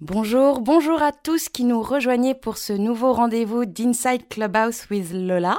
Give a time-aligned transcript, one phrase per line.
[0.00, 5.58] Bonjour, bonjour à tous qui nous rejoignez pour ce nouveau rendez-vous d'Inside Clubhouse with Lola.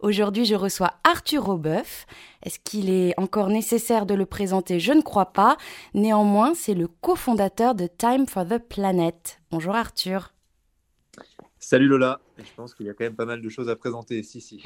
[0.00, 2.06] Aujourd'hui, je reçois Arthur Robeuf.
[2.42, 4.78] Est-ce qu'il est encore nécessaire de le présenter?
[4.78, 5.56] Je ne crois pas.
[5.94, 9.40] Néanmoins, c'est le cofondateur de Time for the Planet.
[9.50, 10.32] Bonjour Arthur.
[11.60, 14.18] Salut Lola, je pense qu'il y a quand même pas mal de choses à présenter
[14.18, 14.40] ici.
[14.40, 14.62] Si.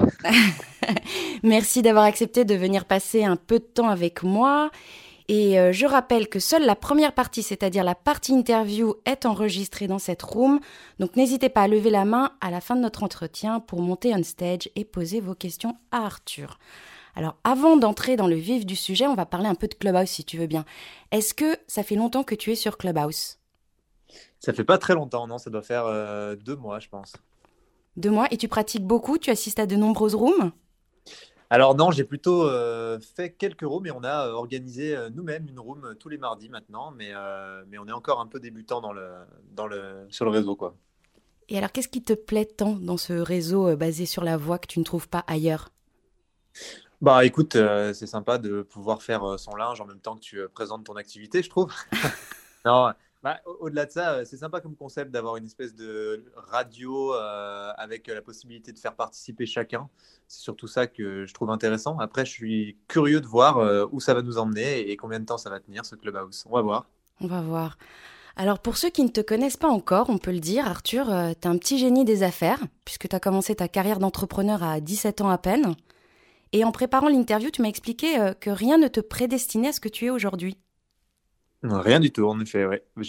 [1.43, 4.69] Merci d'avoir accepté de venir passer un peu de temps avec moi.
[5.27, 9.87] Et euh, je rappelle que seule la première partie, c'est-à-dire la partie interview, est enregistrée
[9.87, 10.59] dans cette room.
[10.99, 14.13] Donc n'hésitez pas à lever la main à la fin de notre entretien pour monter
[14.13, 16.59] on stage et poser vos questions à Arthur.
[17.15, 20.09] Alors avant d'entrer dans le vif du sujet, on va parler un peu de Clubhouse
[20.09, 20.65] si tu veux bien.
[21.11, 23.39] Est-ce que ça fait longtemps que tu es sur Clubhouse?
[24.43, 25.37] Ça fait pas très longtemps, non?
[25.37, 27.13] Ça doit faire euh, deux mois, je pense.
[27.95, 28.27] Deux mois?
[28.29, 29.17] Et tu pratiques beaucoup?
[29.17, 30.51] Tu assistes à de nombreuses rooms?
[31.49, 35.47] Alors non, j'ai plutôt euh, fait quelques rooms et on a euh, organisé euh, nous-mêmes
[35.47, 38.81] une room tous les mardis maintenant, mais, euh, mais on est encore un peu débutant
[38.81, 39.11] dans le,
[39.51, 40.57] dans le, sur le réseau.
[40.57, 40.75] quoi.
[41.47, 44.59] Et alors qu'est-ce qui te plaît tant dans ce réseau euh, basé sur la voix
[44.59, 45.69] que tu ne trouves pas ailleurs?
[47.01, 50.21] Bah écoute, euh, c'est sympa de pouvoir faire euh, son linge en même temps que
[50.21, 51.71] tu euh, présentes ton activité, je trouve.
[52.65, 56.25] Non, bah, au- au-delà de ça, euh, c'est sympa comme concept d'avoir une espèce de
[56.35, 59.89] radio euh, avec euh, la possibilité de faire participer chacun.
[60.27, 61.97] C'est surtout ça que je trouve intéressant.
[61.99, 65.37] Après, je suis curieux de voir où ça va nous emmener et combien de temps
[65.37, 66.43] ça va tenir ce Clubhouse.
[66.49, 66.85] On va voir.
[67.21, 67.77] On va voir.
[68.35, 71.33] Alors pour ceux qui ne te connaissent pas encore, on peut le dire, Arthur, euh,
[71.39, 75.21] t'es un petit génie des affaires, puisque tu as commencé ta carrière d'entrepreneur à 17
[75.21, 75.75] ans à peine.
[76.51, 79.89] Et en préparant l'interview, tu m'as expliqué que rien ne te prédestinait à ce que
[79.89, 80.57] tu es aujourd'hui.
[81.63, 82.83] Rien du tout, en effet, ouais.
[82.95, 83.03] Moi,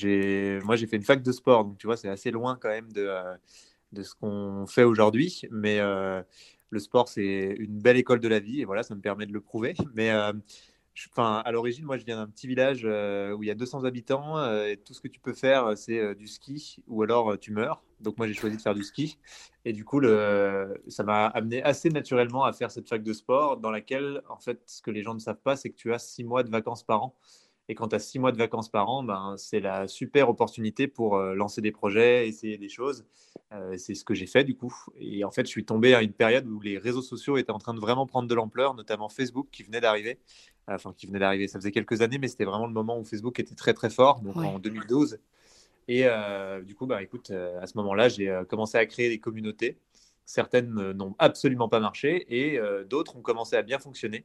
[0.77, 3.05] j'ai fait une fac de sport, donc tu vois, c'est assez loin quand même de,
[3.05, 3.35] euh,
[3.93, 5.43] de ce qu'on fait aujourd'hui.
[5.51, 6.23] Mais euh,
[6.71, 9.33] le sport, c'est une belle école de la vie, et voilà, ça me permet de
[9.33, 9.75] le prouver.
[9.95, 10.33] Mais euh,
[11.17, 14.39] à l'origine, moi, je viens d'un petit village euh, où il y a 200 habitants,
[14.65, 17.83] et tout ce que tu peux faire, c'est du ski, ou alors tu meurs.
[18.01, 19.19] Donc moi, j'ai choisi de faire du ski.
[19.64, 20.01] Et du coup,
[20.87, 24.61] ça m'a amené assez naturellement à faire cette fac de sport, dans laquelle, en fait,
[24.67, 26.85] ce que les gens ne savent pas, c'est que tu as six mois de vacances
[26.85, 27.17] par an.
[27.69, 30.86] Et quand tu as six mois de vacances par an, ben, c'est la super opportunité
[30.86, 33.07] pour euh, lancer des projets, essayer des choses.
[33.52, 34.75] Euh, c'est ce que j'ai fait du coup.
[34.98, 37.58] Et en fait, je suis tombé à une période où les réseaux sociaux étaient en
[37.58, 40.19] train de vraiment prendre de l'ampleur, notamment Facebook qui venait d'arriver.
[40.69, 43.39] Enfin, qui venait d'arriver, ça faisait quelques années, mais c'était vraiment le moment où Facebook
[43.39, 44.46] était très très fort, donc Ouais.
[44.46, 45.19] en 2012.
[45.89, 49.77] Et euh, du coup, bah, écoute, à ce moment-là, j'ai commencé à créer des communautés.
[50.27, 54.24] Certaines euh, n'ont absolument pas marché et euh, d'autres ont commencé à bien fonctionner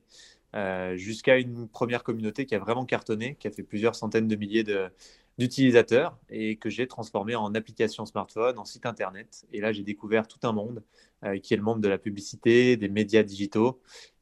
[0.55, 4.35] euh, jusqu'à une première communauté qui a vraiment cartonné, qui a fait plusieurs centaines de
[4.35, 4.89] milliers de-
[5.37, 9.45] d'utilisateurs et que j'ai transformé en application smartphone, en site internet.
[9.53, 10.83] Et là, j'ai découvert tout un monde
[11.23, 13.79] euh, qui est le monde de la publicité, des médias digitaux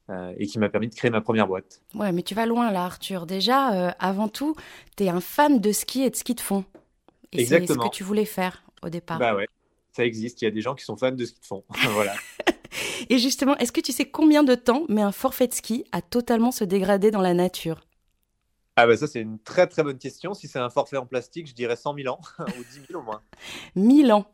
[0.09, 1.81] euh, et qui m'a permis de créer ma première boîte.
[1.95, 3.25] Ouais, mais tu vas loin là, Arthur.
[3.25, 4.55] Déjà, euh, avant tout,
[4.95, 6.65] t'es un fan de ski et de ski de fond.
[7.33, 9.19] Et c'est ce que tu voulais faire au départ.
[9.19, 9.47] Bah ouais,
[9.97, 10.41] ça existe.
[10.41, 11.63] Il y a des gens qui sont fans de ski de fond.
[11.91, 12.13] voilà.
[13.09, 16.01] Et justement, est-ce que tu sais combien de temps met un forfait de ski à
[16.01, 17.81] totalement se dégrader dans la nature?
[18.75, 20.33] Ah bah ça, c'est une très très bonne question.
[20.33, 23.03] Si c'est un forfait en plastique, je dirais 100 000 ans ou 10 000 au
[23.03, 23.21] moins.
[23.75, 24.25] 1000 ans.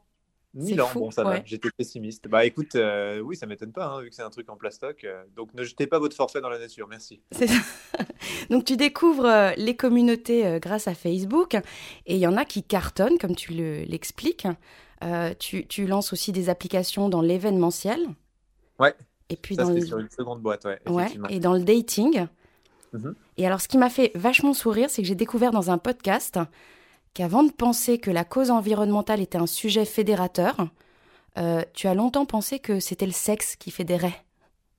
[0.53, 1.37] 1000 C'est ans, fou, bon, ça ouais.
[1.39, 2.27] va, j'étais pessimiste.
[2.27, 5.03] Bah écoute, euh, oui, ça m'étonne pas, hein, vu que c'est un truc en plastoc.
[5.03, 7.21] euh, donc ne jetez pas votre forfait dans la nature, merci.
[7.31, 7.59] C'est ça.
[8.49, 11.55] Donc tu découvres euh, les communautés grâce à Facebook
[12.05, 14.47] et il y en a qui cartonnent, comme tu le- l'expliques.
[15.03, 17.99] Euh, tu, tu lances aussi des applications dans l'événementiel.
[18.79, 18.93] Ouais.
[19.29, 19.85] Et puis Ça, dans le...
[19.85, 22.27] sur une seconde boîte, ouais, Ouais, et dans le dating.
[22.93, 23.15] Mhm.
[23.37, 26.39] Et alors, ce qui m'a fait vachement sourire, c'est que j'ai découvert dans un podcast
[27.13, 30.67] qu'avant de penser que la cause environnementale était un sujet fédérateur,
[31.37, 34.23] euh, tu as longtemps pensé que c'était le sexe qui fédérait.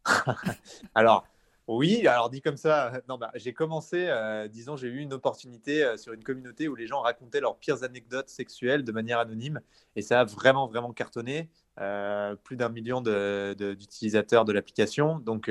[0.95, 1.25] Alors,
[1.67, 5.83] oui, alors dit comme ça, non, bah, j'ai commencé, euh, disons, j'ai eu une opportunité
[5.83, 9.61] euh, sur une communauté où les gens racontaient leurs pires anecdotes sexuelles de manière anonyme
[9.97, 11.49] et ça a vraiment, vraiment cartonné.
[11.81, 15.19] Euh, plus d'un million d'utilisateurs de, l'application.
[15.19, 15.51] Donc,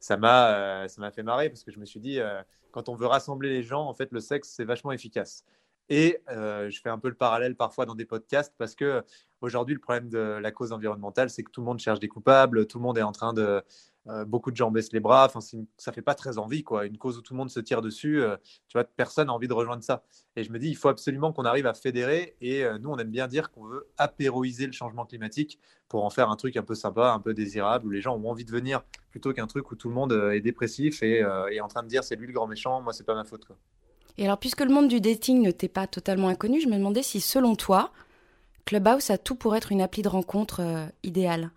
[0.00, 2.18] ça m'a fait marrer parce que je me suis dit,
[2.72, 5.44] quand on veut rassembler les gens, en fait, le sexe, c'est vachement efficace.
[5.88, 9.04] Et je fais un peu le parallèle parfois dans des podcasts parce que
[9.40, 12.66] aujourd'hui, le problème de la cause environnementale, c'est que tout le monde cherche des coupables,
[12.66, 13.62] tout le monde est en train de.
[14.08, 16.86] Euh, beaucoup de gens baissent les bras, enfin, une- ça fait pas très envie, quoi.
[16.86, 18.36] Une cause où tout le monde se tire dessus, euh,
[18.96, 20.02] personne n'a envie de rejoindre ça.
[20.36, 22.36] Et je me dis, il faut absolument qu'on arrive à fédérer.
[22.40, 25.58] Et euh, nous, on aime bien dire qu'on veut apéroiser le changement climatique
[25.88, 28.30] pour en faire un truc un peu sympa, un peu désirable, où les gens ont
[28.30, 31.18] envie de venir, plutôt qu'un truc où tout le monde est dépressif et
[31.50, 33.46] est en train de dire c'est lui le grand méchant, moi c'est pas ma faute.
[34.16, 37.02] Et alors, puisque le monde du dating ne t'est pas totalement inconnu, je me demandais
[37.02, 37.90] si, selon toi,
[38.66, 40.60] Clubhouse a tout pour être une appli de rencontre
[41.02, 41.50] idéale?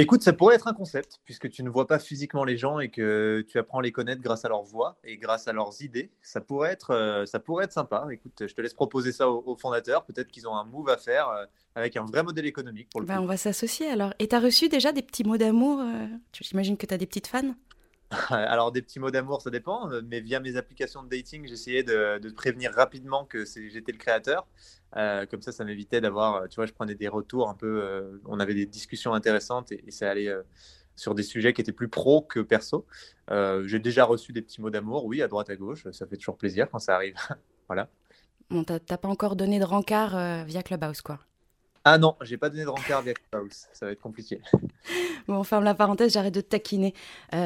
[0.00, 2.88] Écoute, ça pourrait être un concept, puisque tu ne vois pas physiquement les gens et
[2.88, 6.12] que tu apprends à les connaître grâce à leur voix et grâce à leurs idées.
[6.22, 8.06] Ça pourrait être, euh, ça pourrait être sympa.
[8.12, 10.04] Écoute, je te laisse proposer ça aux, fondateurs.
[10.04, 13.08] Peut-être qu'ils ont un move à faire euh, avec un vrai modèle économique pour le
[13.08, 14.14] ben, On va s'associer alors.
[14.20, 17.06] Et tu as reçu déjà des petits mots d'amour euh, J'imagine que tu as des
[17.06, 17.56] petites fans?
[18.30, 22.18] Alors, des petits mots d'amour, ça dépend, mais via mes applications de dating, j'essayais de,
[22.18, 24.46] de prévenir rapidement que j'étais le créateur.
[24.96, 28.20] Euh, comme ça, ça m'évitait d'avoir, tu vois, je prenais des retours un peu, euh,
[28.24, 30.42] on avait des discussions intéressantes et, ça allait euh,
[30.96, 32.86] sur des sujets qui étaient plus pro que perso.
[33.30, 36.36] J'ai déjà reçu des petits mots d'amour, oui, à droite, à gauche, ça fait toujours
[36.36, 37.14] plaisir quand ça arrive.
[37.68, 37.88] voilà.
[38.50, 41.20] Bon, t'as pas encore donné de rencard via Clubhouse, quoi
[41.90, 43.66] ah non, j'ai pas donné de rencard via Clubhouse.
[43.72, 44.40] Ça va être compliqué.
[45.26, 46.94] Bon, on ferme la parenthèse, j'arrête de te taquiner.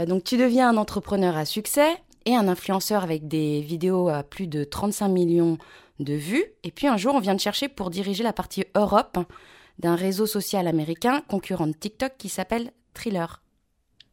[0.07, 1.97] donc, tu deviens un entrepreneur à succès
[2.27, 5.59] et un influenceur avec des vidéos à plus de 35 millions
[5.99, 6.45] de vues.
[6.63, 9.19] Et puis un jour, on vient de chercher pour diriger la partie Europe
[9.79, 13.43] d'un réseau social américain concurrent de TikTok qui s'appelle Thriller.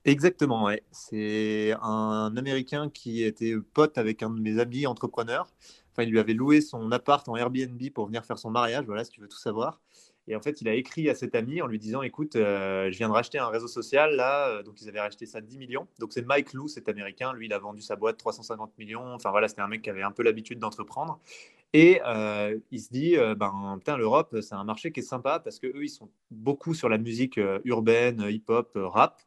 [0.05, 0.83] Exactement, ouais.
[0.91, 5.47] C'est un Américain qui était pote avec un de mes amis entrepreneurs.
[5.91, 9.03] Enfin, il lui avait loué son appart en Airbnb pour venir faire son mariage, voilà,
[9.03, 9.81] si tu veux tout savoir.
[10.29, 12.97] Et en fait, il a écrit à cet ami en lui disant Écoute, euh, je
[12.97, 14.47] viens de racheter un réseau social là.
[14.49, 15.87] Euh, donc, ils avaient racheté ça 10 millions.
[15.99, 17.33] Donc, c'est Mike Lou, cet américain.
[17.33, 19.15] Lui, il a vendu sa boîte 350 millions.
[19.15, 21.19] Enfin, voilà, c'était un mec qui avait un peu l'habitude d'entreprendre.
[21.73, 25.59] Et euh, il se dit Ben, putain, l'Europe, c'est un marché qui est sympa parce
[25.59, 29.19] qu'eux, ils sont beaucoup sur la musique urbaine, hip-hop, rap.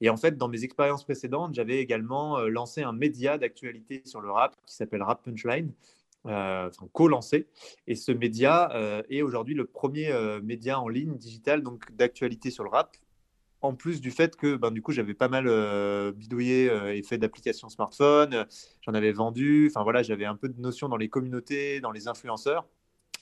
[0.00, 4.30] Et en fait, dans mes expériences précédentes, j'avais également lancé un média d'actualité sur le
[4.30, 5.72] rap qui s'appelle Rap Punchline
[6.26, 7.48] euh, co-lancé.
[7.88, 12.50] Et ce média euh, est aujourd'hui le premier euh, média en ligne digital donc d'actualité
[12.50, 12.96] sur le rap.
[13.60, 15.44] En plus du fait que ben, du coup j'avais pas mal
[16.12, 16.66] bidouillé
[16.96, 18.44] et fait d'applications smartphone,
[18.80, 22.08] j'en avais vendu, enfin voilà, j'avais un peu de notion dans les communautés, dans les
[22.08, 22.66] influenceurs.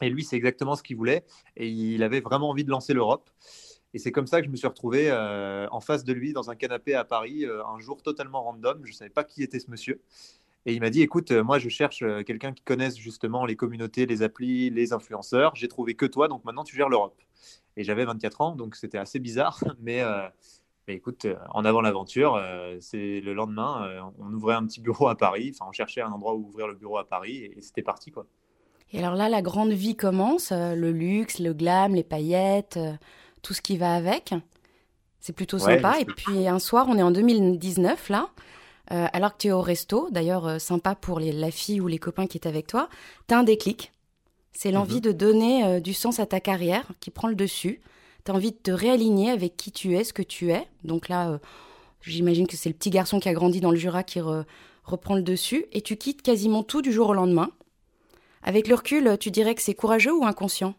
[0.01, 1.27] Et lui, c'est exactement ce qu'il voulait.
[1.57, 3.29] Et il avait vraiment envie de lancer l'Europe.
[3.93, 6.55] Et c'est comme ça que je me suis retrouvé en face de lui dans un
[6.55, 8.81] canapé à Paris un jour totalement random.
[8.85, 10.01] Je ne savais pas qui était ce monsieur.
[10.67, 13.57] Et il m'a dit, écoute, euh, moi je cherche euh, quelqu'un qui connaisse justement les
[13.57, 15.55] communautés, les applis, les influenceurs.
[15.57, 17.19] J'ai trouvé que toi, donc maintenant tu gères l'Europe.
[17.77, 19.63] Et j'avais 24 ans, donc c'était assez bizarre.
[19.81, 20.29] Mais, euh,
[20.89, 22.43] mais écoute, en avant l'aventure,
[22.81, 25.53] c'est le lendemain, on ouvrait un petit bureau à Paris.
[25.55, 28.27] Enfin, on cherchait un endroit où ouvrir le bureau à Paris et, c'était parti, quoi.
[28.93, 32.79] Et alors là, la grande vie commence, le luxe, le glam, les paillettes,
[33.43, 34.35] tout ce qui va avec.
[35.21, 36.01] C'est plutôt sympa.
[36.01, 38.31] Et puis un soir, on est en 2019 là.
[38.93, 41.99] Euh, alors que tu es au resto, d'ailleurs euh, sympa pour la fille ou les
[41.99, 42.89] copains qui est avec toi,
[43.29, 43.93] tu as un déclic.
[44.53, 45.01] C'est l'envie mhm.
[45.01, 47.81] de donner euh, du sens à ta carrière qui prend le dessus.
[48.25, 50.67] Tu as envie de te réaligner avec qui tu es, ce que tu es.
[50.85, 51.39] Donc là,
[52.03, 54.21] j'imagine que c'est le petit garçon qui a grandi dans le Jura qui
[54.85, 55.65] reprend le dessus.
[55.73, 57.51] Et tu quittes quasiment tout du jour au lendemain.
[58.43, 60.75] Avec le recul, tu dirais que c'est courageux ou inconscient?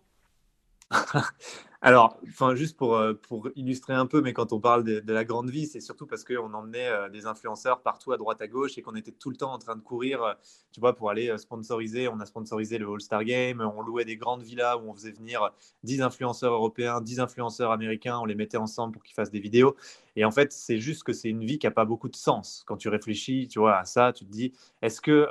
[1.84, 5.26] Alors, enfin, juste pour, euh, pour illustrer un peu, mais quand on parle de, la
[5.26, 8.78] grande vie, c'est surtout parce qu'on emmenait euh, des influenceurs partout à droite à gauche
[8.78, 10.34] et qu'on était tout le temps en train de courir, euh,
[10.72, 12.08] tu vois, pour aller sponsoriser.
[12.08, 15.50] On a sponsorisé le All-Star Game, on louait des grandes villas où on faisait venir
[15.84, 19.76] 10 influenceurs européens, 10 influenceurs américains, on les mettait ensemble pour qu'ils fassent des vidéos.
[20.16, 22.64] Et en fait, c'est juste que c'est une vie qui n'a pas beaucoup de sens.
[22.68, 25.28] Quand tu réfléchis, tu vois, à ça, tu te dis, est-ce que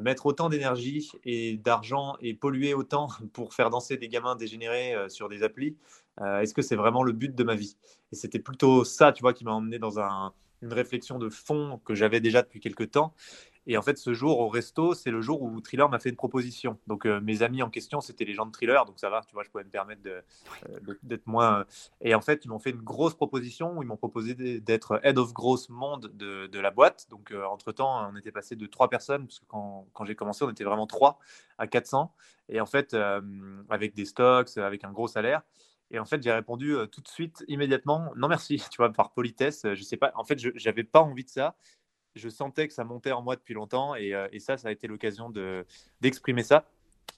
[0.00, 5.08] mettre autant d'énergie et d'argent et polluer autant pour faire danser des gamins dégénérés euh,
[5.08, 5.76] sur des applis,
[6.20, 7.76] euh, est-ce que c'est vraiment le but de ma vie?
[8.12, 11.94] Et c'était plutôt ça, tu vois, qui m'a emmené dans une réflexion de fond que
[11.94, 13.14] j'avais déjà depuis quelques temps
[13.66, 16.16] et en fait, ce jour au resto, c'est le jour où Thriller m'a fait une
[16.16, 16.78] proposition.
[16.88, 18.84] Donc, euh, mes amis en question, c'était les gens de Thriller.
[18.84, 20.20] Donc, ça va, tu vois, je pouvais me permettre euh,
[21.04, 21.60] d'être moins.
[21.60, 21.64] Euh,
[22.00, 25.16] et en fait, ils m'ont fait une grosse proposition où ils m'ont proposé d'être head
[25.16, 27.06] of growth monde de, de la boîte.
[27.10, 30.50] Donc, entre-temps, on était passé de trois personnes, parce que quand, quand j'ai commencé, on
[30.50, 31.20] était vraiment trois
[31.58, 32.12] à 400.
[32.48, 32.96] Et en fait,
[33.70, 35.42] avec des stocks, avec un gros salaire.
[35.92, 39.66] Et en fait, j'ai répondu tout de suite, immédiatement, non merci, tu vois, par politesse.
[39.72, 41.54] Je sais pas, en fait, je n'avais pas envie de ça
[42.14, 44.86] je sentais que ça montait en moi depuis longtemps et, euh, ça, ça a été
[44.86, 45.32] l'occasion
[46.00, 46.66] d'exprimer ça.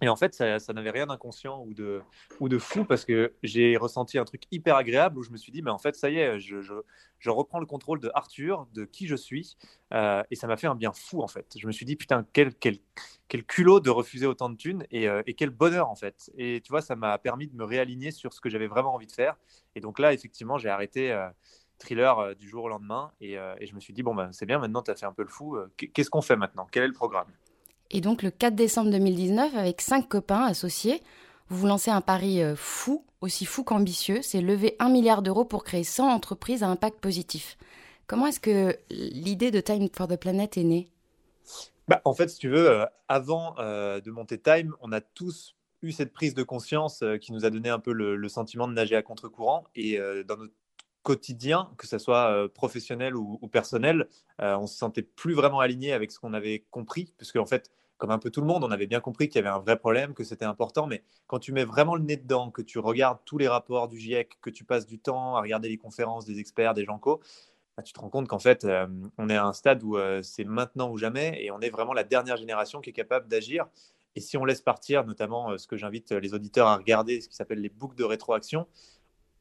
[0.03, 2.03] Et en fait, ça, n'avait rien d'inconscient ou de,
[2.41, 5.53] ou de fou parce que j'ai ressenti un truc hyper agréable où je me suis
[5.53, 8.85] dit, mais en fait, ça y est, je, je, reprends le contrôle de Arthur, de
[8.85, 9.57] qui je suis.
[9.93, 11.55] Euh, et ça m'a fait un bien fou, en fait.
[11.57, 12.79] Je me suis dit, putain, quel, quel,
[13.29, 16.31] quel culot de refuser autant de thunes et, euh, et, quel bonheur, en fait.
[16.37, 19.07] Et tu vois, ça m'a permis de me réaligner sur ce que j'avais vraiment envie
[19.07, 19.37] de faire.
[19.77, 21.13] Et donc là, effectivement, j'ai arrêté
[21.79, 23.11] thriller euh, du jour au lendemain.
[23.23, 25.13] Euh, et, je me suis dit, bon, ben, c'est bien, maintenant, tu as fait un
[25.13, 25.57] peu le fou.
[25.57, 26.67] Euh, qu'est-ce qu'on fait maintenant?
[26.71, 27.29] Quel est le programme?
[27.91, 31.03] Et donc, le 4 décembre 2019, avec cinq copains associés,
[31.49, 34.21] vous vous lancez un pari fou, aussi fou qu'ambitieux.
[34.23, 37.59] C'est lever un milliard d'euros pour créer 100 entreprises à impact positif.
[38.07, 40.89] Comment est-ce que l'idée de Time for the Planet est née?
[41.87, 46.15] Bah, En fait, si tu veux, avant de monter Time, on a tous eu cette
[46.15, 49.03] prise de conscience qui nous a donné un peu le, le sentiment de nager à
[49.03, 49.65] contre-courant.
[49.77, 50.55] Et dans notre
[51.05, 54.09] quotidien, que ce soit professionnel ou, personnel,
[54.41, 58.11] on se sentait plus vraiment aligné avec ce qu'on avait compris, puisque en fait, comme
[58.11, 60.15] un peu tout le monde, on avait bien compris qu'il y avait un vrai problème,
[60.15, 63.39] que c'était important, mais quand tu mets vraiment le nez dedans, que tu regardes tous
[63.39, 66.75] les rapports du GIEC, que tu passes du temps à regarder les conférences des experts,
[66.75, 67.21] des gens co,
[67.77, 68.87] bah, tu te rends compte qu'en fait, euh,
[69.19, 71.93] on est à un stade où euh, c'est maintenant ou jamais, et on est vraiment
[71.93, 73.67] la dernière génération qui est capable d'agir.
[74.17, 77.29] Et si on laisse partir, notamment euh, ce que j'invite les auditeurs à regarder, ce
[77.29, 78.67] qui s'appelle les boucles de rétroaction,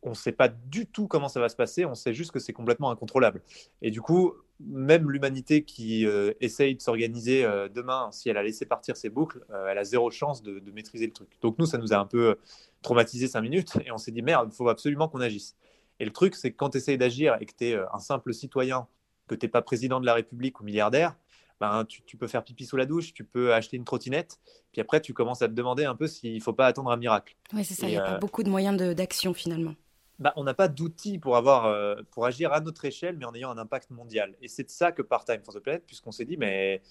[0.03, 2.39] on ne sait pas du tout comment ça va se passer, on sait juste que
[2.39, 3.41] c'est complètement incontrôlable.
[3.81, 8.43] Et du coup, même l'humanité qui euh, essaye de s'organiser euh, demain, si elle a
[8.43, 11.29] laissé partir ses boucles, euh, elle a zéro chance de, maîtriser le truc.
[11.41, 12.37] Donc nous, ça nous a un peu
[12.81, 15.55] traumatisé cinq minutes et on s'est dit, merde, il faut absolument qu'on agisse.
[15.99, 18.33] Et le truc, c'est que quand tu essayes d'agir et que tu es un simple
[18.33, 18.87] citoyen,
[19.27, 21.15] que tu n'es pas président de la République ou milliardaire,
[21.59, 24.39] ben, tu, peux faire pipi sous la douche, tu peux acheter une trottinette,
[24.73, 26.97] puis après, tu commences à te demander un peu s'il ne faut pas attendre un
[26.97, 27.37] miracle.
[27.53, 29.75] Oui, c'est ça, il n'y a pas beaucoup de moyens d'action finalement.
[30.19, 33.33] Bah, on n'a pas d'outils pour, avoir, euh, pour agir à notre échelle, mais en
[33.33, 34.35] ayant un impact mondial.
[34.41, 36.81] Et c'est de ça que part Time for the Planet, puisqu'on s'est dit, mais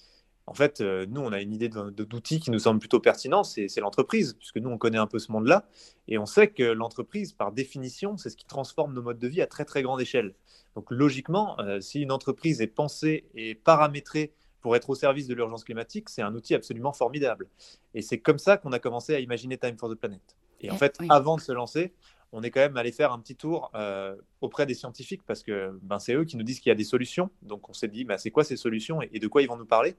[0.46, 3.68] en fait, euh, nous, on a une idée d'outils qui nous semble plutôt pertinent, c'est
[3.78, 5.68] l'entreprise, puisque nous, on connaît un peu ce monde-là,
[6.08, 9.40] et on sait que l'entreprise, par définition, c'est ce qui transforme nos modes de vie
[9.40, 10.34] à très, très grande échelle.
[10.74, 15.34] Donc, logiquement, euh, si une entreprise est pensée et paramétrée pour être au service de
[15.34, 17.48] l'urgence climatique, c'est un outil absolument formidable.
[17.94, 20.22] Et c'est comme ça qu'on a commencé à imaginer Time for the Planet.
[20.60, 21.92] Et en eh fait, avant de se lancer,
[22.32, 25.78] on est quand même allé faire un petit tour euh, auprès des scientifiques parce que
[25.82, 27.30] ben, c'est eux qui nous disent qu'il y a des solutions.
[27.42, 29.66] Donc on s'est dit, ben, c'est quoi ces solutions et, de quoi ils vont nous
[29.66, 29.96] parler?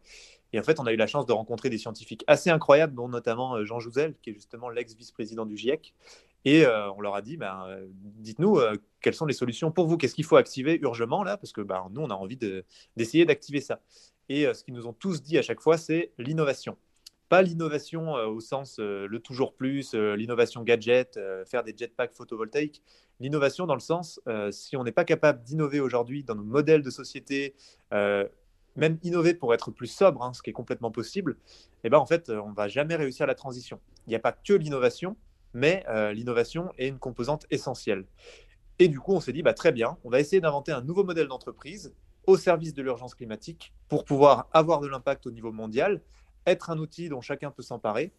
[0.52, 3.08] Et en fait, on a eu la chance de rencontrer des scientifiques assez incroyables, dont
[3.08, 5.94] notamment euh, Jean Jouzel, qui est justement l'ex-vice-président du GIEC.
[6.46, 8.60] Et euh, on leur a dit, ben, dites-nous
[9.00, 11.88] quelles sont les solutions pour vous, qu'est-ce qu'il faut activer urgemment là, parce que ben,
[11.92, 12.38] nous, on a envie
[12.98, 13.80] d'essayer d'activer ça.
[14.28, 16.78] Et ce qu'ils nous ont tous dit à chaque fois, c'est l'innovation
[17.34, 22.14] pas l'innovation euh, au sens euh, le toujours plus, euh, l'innovation gadget, faire des jetpacks
[22.14, 22.84] photovoltaïques.
[23.20, 24.20] L'innovation dans le sens,
[24.52, 27.56] si on n'est pas capable d'innover aujourd'hui dans nos modèles de société,
[27.92, 31.38] même innover pour être plus sobre, hein, ce qui est complètement possible,
[31.84, 33.80] eh ben, en fait, on ne va jamais réussir la transition.
[34.06, 35.16] Il n'y a pas que l'innovation,
[35.54, 38.06] mais l'innovation est une composante essentielle.
[38.80, 41.04] Et du coup, on s'est dit, bah, très bien, on va essayer d'inventer un nouveau
[41.04, 41.94] modèle d'entreprise
[42.26, 46.02] au service de l'urgence climatique pour pouvoir avoir de l'impact au niveau mondial
[46.46, 48.12] être un outil dont chacun peut s'emparer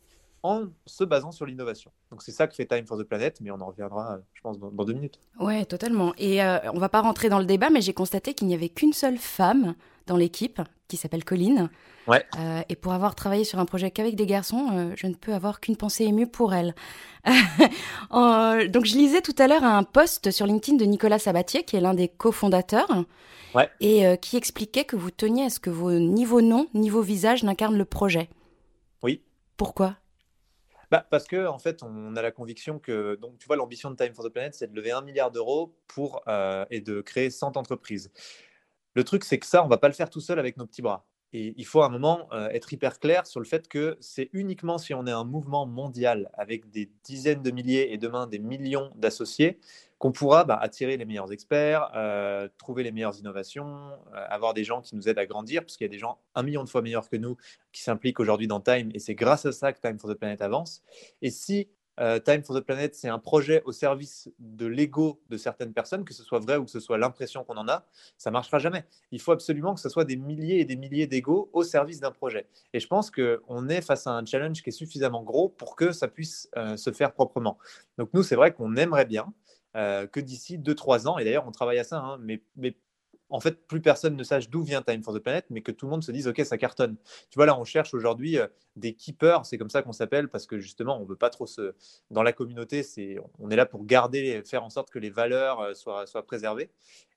[0.42, 1.90] en se basant sur l'innovation.
[2.10, 4.58] Donc c'est ça que fait Time for the Planet, mais on en reviendra, je pense,
[4.58, 5.18] dans, deux minutes.
[5.40, 6.12] Ouais, totalement.
[6.18, 8.68] Et euh, on va pas rentrer dans le débat, mais j'ai constaté qu'il n'y avait
[8.68, 9.74] qu'une seule femme
[10.06, 11.70] dans l'équipe, qui s'appelle Colline.
[12.06, 12.24] Ouais.
[12.38, 15.32] Euh, et pour avoir travaillé sur un projet qu'avec des garçons, euh, je ne peux
[15.32, 16.74] avoir qu'une pensée émue pour elle.
[17.24, 21.80] donc je lisais tout à l'heure un post sur LinkedIn de Nicolas Sabatier, qui est
[21.80, 23.04] l'un des cofondateurs,
[23.80, 27.44] et euh, qui expliquait que vous teniez à ce que vos niveaux nom, niveau visage
[27.44, 28.28] n'incarnent le projet.
[29.02, 29.22] Oui.
[29.56, 29.96] Pourquoi?
[30.90, 33.96] Bah, parce que en fait, on a la conviction que, donc, tu vois, l'ambition de
[33.96, 36.22] Time for the Planet, c'est de lever un milliard d'euros pour
[36.70, 38.10] et de créer 100 entreprises.
[38.94, 40.82] Le truc, c'est que ça, on va pas le faire tout seul avec nos petits
[40.82, 41.06] bras.
[41.36, 44.30] Et il faut à un moment euh, être hyper clair sur le fait que c'est
[44.32, 48.38] uniquement si on est un mouvement mondial avec des dizaines de milliers et demain des
[48.38, 49.58] millions d'associés
[49.98, 54.62] qu'on pourra bah, attirer les meilleurs experts, euh, trouver les meilleures innovations, euh, avoir des
[54.62, 56.68] gens qui nous aident à grandir, parce qu'il y a des gens un million de
[56.68, 57.36] fois meilleurs que nous
[57.72, 60.40] qui s'impliquent aujourd'hui dans Time, et c'est grâce à ça que Time for the Planet
[60.40, 60.82] avance.
[61.20, 61.68] Et si
[62.00, 66.04] euh, Time for the Planet, c'est un projet au service de l'ego de certaines personnes,
[66.04, 67.86] que ce soit vrai ou que ce soit l'impression qu'on en a,
[68.18, 68.84] ça marchera jamais.
[69.12, 72.10] Il faut absolument que ce soit des milliers et des milliers d'égos au service d'un
[72.10, 72.46] projet.
[72.72, 75.92] Et je pense qu'on est face à un challenge qui est suffisamment gros pour que
[75.92, 77.58] ça puisse euh, se faire proprement.
[77.98, 79.32] Donc nous, c'est vrai qu'on aimerait bien
[79.76, 82.76] euh, que d'ici 2-3 ans, et d'ailleurs on travaille à ça, hein, mais, mais
[83.34, 85.86] en fait, plus personne ne sache d'où vient Time for the Planet, mais que tout
[85.86, 86.94] le monde se dise, OK, ça cartonne.
[87.30, 90.46] Tu vois, là, on cherche aujourd'hui euh, des keepers, c'est comme ça qu'on s'appelle, parce
[90.46, 91.74] que justement, on veut pas trop se...
[92.12, 93.16] Dans la communauté, c'est...
[93.40, 96.70] on est là pour garder, faire en sorte que les valeurs euh, soient, soient préservées.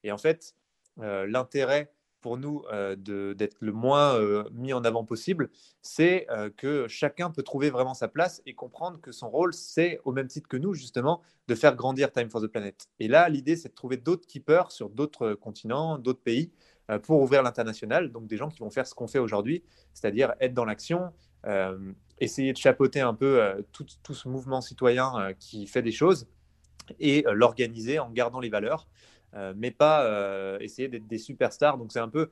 [0.04, 0.56] Et en fait,
[1.02, 1.92] euh, l'intérêt
[2.28, 2.98] pour nous euh,
[3.34, 5.50] d'être le moins euh, mis en avant possible,
[5.82, 10.02] c'est euh, que chacun peut trouver vraiment sa place et comprendre que son rôle, c'est
[10.04, 12.90] au même titre que nous, justement, de faire grandir Time for the Planet.
[13.00, 16.52] Et là, l'idée, c'est de trouver d'autres keepers sur d'autres continents, d'autres pays,
[17.04, 18.12] pour ouvrir l'international.
[18.12, 21.14] Donc des gens qui vont faire ce qu'on fait aujourd'hui, c'est-à-dire être dans l'action,
[22.20, 23.42] essayer de chapeauter un peu
[23.72, 26.28] tout, tout, ce mouvement citoyen qui fait des choses
[27.00, 28.88] et l'organiser en gardant les valeurs.
[29.34, 31.78] Euh, mais pas euh, essayer d'être des superstars.
[31.78, 32.32] Donc c'est un peu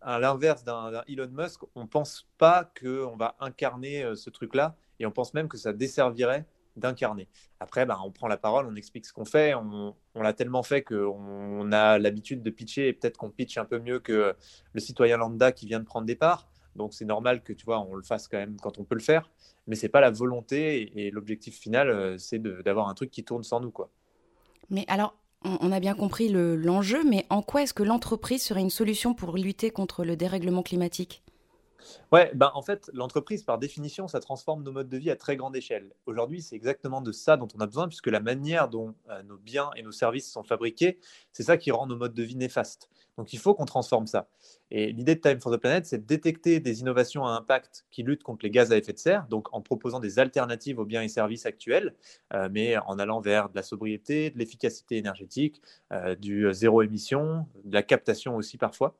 [0.00, 5.06] à l'inverse d'un Elon Musk, on pense pas qu'on va incarner euh, ce truc-là et
[5.06, 7.28] on pense même que ça desservirait d'incarner.
[7.60, 10.82] Après, bah, on prend la parole, on explique ce qu'on fait, on, l'a tellement fait
[10.82, 14.34] qu'on a l'habitude de pitcher et peut-être qu'on pitch un peu mieux que
[14.72, 16.48] le citoyen lambda qui vient de prendre des parts.
[16.74, 19.00] Donc c'est normal que tu vois, on le fasse quand même quand on peut le
[19.00, 19.30] faire,
[19.68, 23.60] mais c'est pas la volonté et, l'objectif final, c'est d'avoir un truc qui tourne sans
[23.60, 23.88] nous quoi.
[24.68, 25.14] Mais alors,
[25.44, 29.36] on a bien compris l'enjeu, mais en quoi est-ce que l'entreprise serait une solution pour
[29.36, 31.22] lutter contre le dérèglement climatique?
[32.14, 35.36] Ouais, ben en fait, l'entreprise, par définition, ça transforme nos modes de vie à très
[35.36, 35.90] grande échelle.
[36.06, 39.36] Aujourd'hui, c'est exactement de ça dont on a besoin, puisque la manière dont euh, nos
[39.36, 41.00] biens et nos services sont fabriqués,
[41.32, 42.88] c'est ça qui rend nos modes de vie néfastes.
[43.18, 44.28] Donc, il faut qu'on transforme ça.
[44.70, 48.04] Et l'idée de Time for the Planet, c'est de détecter des innovations à impact qui
[48.04, 51.02] luttent contre les gaz à effet de serre, donc en proposant des alternatives aux biens
[51.02, 51.96] et services actuels,
[52.32, 55.60] euh, mais en allant vers de la sobriété, de l'efficacité énergétique,
[55.92, 58.96] euh, du zéro émission, de la captation aussi parfois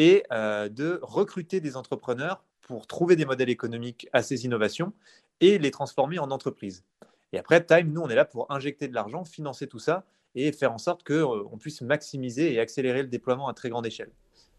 [0.00, 4.92] et de recruter des entrepreneurs pour trouver des modèles économiques à ces innovations
[5.40, 6.84] et les transformer en entreprises.
[7.32, 10.52] Et après, Time, nous, on est là pour injecter de l'argent, financer tout ça et
[10.52, 14.12] faire en sorte qu'on euh, puisse maximiser et accélérer le déploiement à très grande échelle.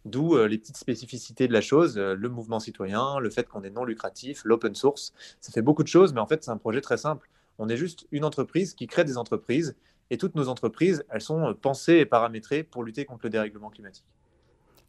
[0.05, 3.69] D'où euh, les petites spécificités de la chose, le mouvement citoyen, le fait qu'on est
[3.69, 5.13] non lucratif, l'open source.
[5.39, 7.29] Ça fait beaucoup de choses, mais en fait, c'est un projet très simple.
[7.59, 9.75] On est juste une entreprise qui crée des entreprises
[10.09, 14.05] et toutes nos entreprises, elles sont pensées et paramétrées pour lutter contre le dérèglement climatique.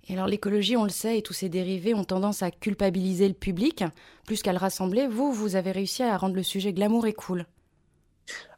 [0.09, 3.35] Et alors l'écologie, on le sait, et tous ses dérivés ont tendance à culpabiliser le
[3.35, 3.85] public
[4.27, 5.07] plus qu'à le rassembler.
[5.07, 7.47] Vous, vous avez réussi à rendre le sujet glamour et cool.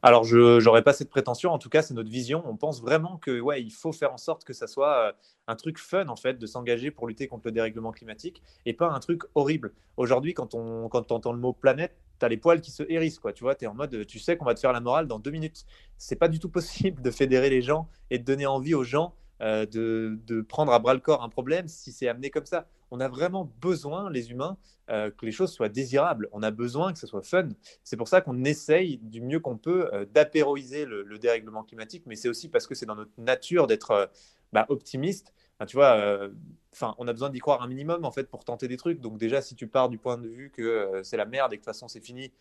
[0.02, 1.52] Alors, je n'aurais pas cette prétention.
[1.52, 2.42] En tout cas, c'est notre vision.
[2.46, 5.12] On pense vraiment que ouais, il faut faire en sorte que ça soit euh,
[5.46, 8.90] un truc fun en fait de s'engager pour lutter contre le dérèglement climatique et pas
[8.90, 9.72] un truc horrible.
[9.96, 13.18] Aujourd'hui, quand on quand entend le mot planète, tu as les poils qui se hérissent
[13.18, 13.32] quoi.
[13.32, 15.30] Tu vois, es en mode tu sais qu'on va te faire la morale dans deux
[15.30, 15.64] minutes.
[15.98, 19.14] C'est pas du tout possible de fédérer les gens et de donner envie aux gens
[19.42, 22.68] euh, de, prendre à bras le corps un problème si c'est amené comme ça.
[22.92, 24.56] On a vraiment besoin, les humains,
[24.90, 26.28] euh, que les choses soient désirables.
[26.32, 27.48] On a besoin que ce soit fun.
[27.82, 32.14] C'est pour ça qu'on essaye du mieux qu'on peut euh, d'apéroiser le, dérèglement climatique, mais
[32.14, 34.10] c'est aussi parce que c'est dans notre nature d'être
[34.52, 35.32] bah, optimiste.
[35.66, 36.28] tu vois,
[36.98, 39.00] on a besoin d'y croire un minimum en fait pour tenter des trucs.
[39.00, 41.62] Donc déjà, si tu pars du point de vue que c'est la merde et que
[41.62, 42.32] de toute façon c'est fini,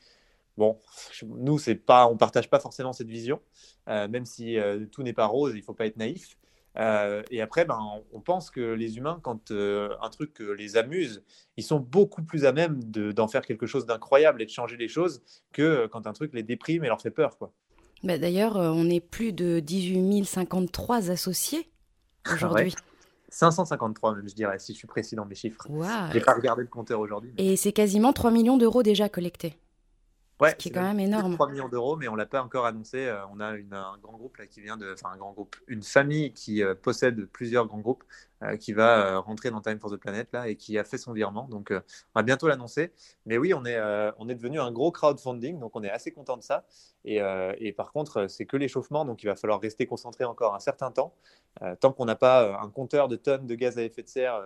[0.57, 0.77] Bon,
[1.23, 3.39] nous, c'est pas, on partage pas forcément cette vision,
[3.87, 4.57] même si
[4.91, 6.37] tout n'est pas rose, il faut pas être naïf.
[6.77, 7.79] Euh, et après, ben,
[8.13, 11.23] on pense que les humains, quand euh, un truc les amuse,
[11.57, 14.87] ils sont beaucoup plus à même d'en faire quelque chose d'incroyable et de changer les
[14.87, 17.37] choses que euh, quand un truc les déprime et leur fait peur.
[17.37, 17.51] Quoi.
[18.03, 21.69] Bah, D'ailleurs, on est plus de 18 053 associés
[22.31, 22.75] aujourd'hui.
[23.29, 25.65] 553 même, je dirais, si je suis précis dans mes chiffres.
[25.69, 27.33] Je n'ai pas regardé le compteur aujourd'hui.
[27.37, 29.57] Et c'est quasiment 3 millions d'euros déjà collectés.
[30.41, 31.35] Ouais, qui est quand même énorme.
[31.35, 33.05] 3 millions d'euros, mais on l'a pas encore annoncé.
[33.05, 35.55] Euh, on a une, un grand groupe là, qui vient de, enfin un grand groupe,
[35.67, 38.03] une famille qui euh, possède plusieurs grands groupes,
[38.41, 41.13] euh, qui va rentrer dans Time for the Planet là et qui a fait son
[41.13, 41.47] virement.
[41.47, 42.91] Donc on va bientôt l'annoncer.
[43.27, 43.79] Mais oui, on est,
[44.17, 46.65] on est devenu un gros crowdfunding, donc on est assez content de ça.
[47.05, 47.19] Et,
[47.57, 50.89] et par contre, c'est que l'échauffement, donc il va falloir rester concentré encore un certain
[50.89, 51.13] temps,
[51.79, 54.41] tant qu'on n'a pas un compteur de tonnes de gaz à effet de serre.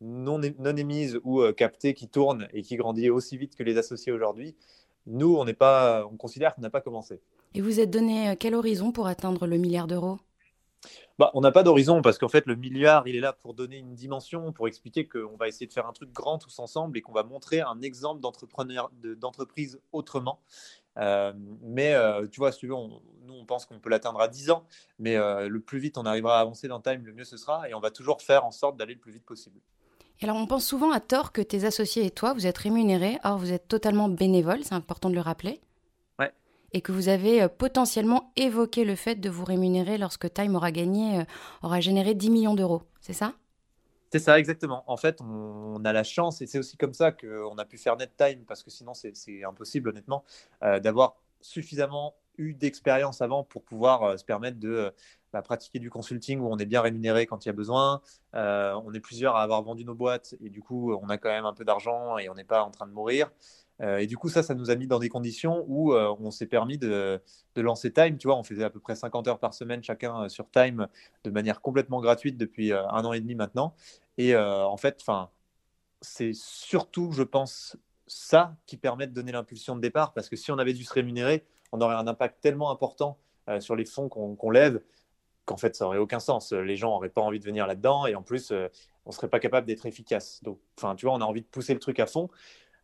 [0.00, 4.12] Non, non émise ou capté qui tourne et qui grandit aussi vite que les associés
[4.12, 4.56] aujourd'hui,
[5.06, 7.20] nous, on n'est pas, on considère qu'on n'a pas commencé.
[7.54, 10.18] Et vous êtes donné euh, quel horizon pour atteindre le milliard d'euros?
[11.18, 13.76] Bah, on n'a pas d'horizon parce qu'en fait, le milliard, il est là pour donner
[13.78, 17.02] une dimension, pour expliquer qu'on va essayer de faire un truc grand tous ensemble et
[17.02, 20.40] qu'on va montrer un exemple d'entreprise autrement.
[20.98, 24.28] Euh, mais euh, tu vois, si tu veux, nous, on pense qu'on peut l'atteindre à
[24.28, 24.64] 10 ans,
[24.98, 27.74] mais le plus vite on arrivera à avancer dans Time, le mieux ce sera et
[27.74, 29.60] on va toujours faire en sorte d'aller le plus vite possible
[30.24, 33.18] alors, on pense souvent à tort que tes associés et toi, vous êtes rémunérés.
[33.24, 35.60] Or, vous êtes totalement bénévole, c'est important de le rappeler.
[36.18, 36.32] Ouais.
[36.72, 40.70] Et que vous avez euh, potentiellement évoqué le fait de vous rémunérer lorsque Time aura
[40.70, 41.24] gagné, euh,
[41.62, 42.82] aura généré 10 millions d'euros.
[43.00, 43.34] C'est ça?
[44.12, 44.84] C'est ça, exactement.
[44.86, 47.96] En fait, on, a la chance, et c'est aussi comme ça qu'on a pu faire
[47.96, 50.22] Net Time, parce que sinon, c'est impossible, honnêtement,
[50.62, 54.92] euh, d'avoir suffisamment eu d'expérience avant pour pouvoir se permettre de
[55.32, 58.02] bah, pratiquer du consulting où on est bien rémunéré quand il y a besoin.
[58.34, 61.30] Euh, on est plusieurs à avoir vendu nos boîtes et du coup, on a quand
[61.30, 63.30] même un peu d'argent et on n'est pas en train de mourir.
[63.80, 66.30] Euh, et du coup, ça, ça nous a mis dans des conditions où euh, on
[66.30, 67.22] s'est permis de,
[67.56, 68.18] lancer Time.
[68.18, 70.86] Tu vois, on faisait à peu près 50 heures par semaine chacun sur Time
[71.24, 73.74] de manière complètement gratuite depuis un an et demi maintenant.
[74.18, 75.02] Et en fait,
[76.02, 80.52] c'est surtout, je pense, ça qui permet de donner l'impulsion de départ parce que si
[80.52, 83.18] on avait dû se rémunérer, on aurait un impact tellement important
[83.58, 84.80] sur les fonds qu'on lève
[85.44, 86.52] qu'en fait, ça aurait aucun sens.
[86.52, 88.68] Les gens n'auraient pas envie de venir là-dedans et en plus, euh,
[89.04, 90.42] on ne serait pas capable d'être efficace.
[90.42, 92.28] Donc, enfin, tu vois, on a envie de pousser le truc à fond.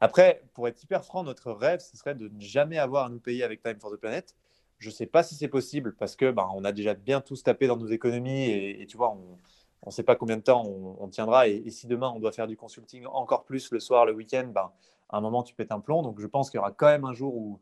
[0.01, 3.21] Après, pour être hyper franc, notre rêve, ce serait de ne jamais avoir à nous
[3.21, 4.37] payer avec Time for the Planet.
[4.79, 7.43] Je ne sais pas si c'est possible parce que ben, on a déjà bien tous
[7.43, 11.09] tapé dans nos économies et, tu vois, on ne sait pas combien de temps on,
[11.09, 11.49] tiendra.
[11.49, 14.71] Et, si demain on doit faire du consulting encore plus le soir, le week-end, ben,
[15.09, 16.03] à un moment tu pètes un plomb.
[16.03, 17.61] Donc je pense qu'il y aura quand même un jour où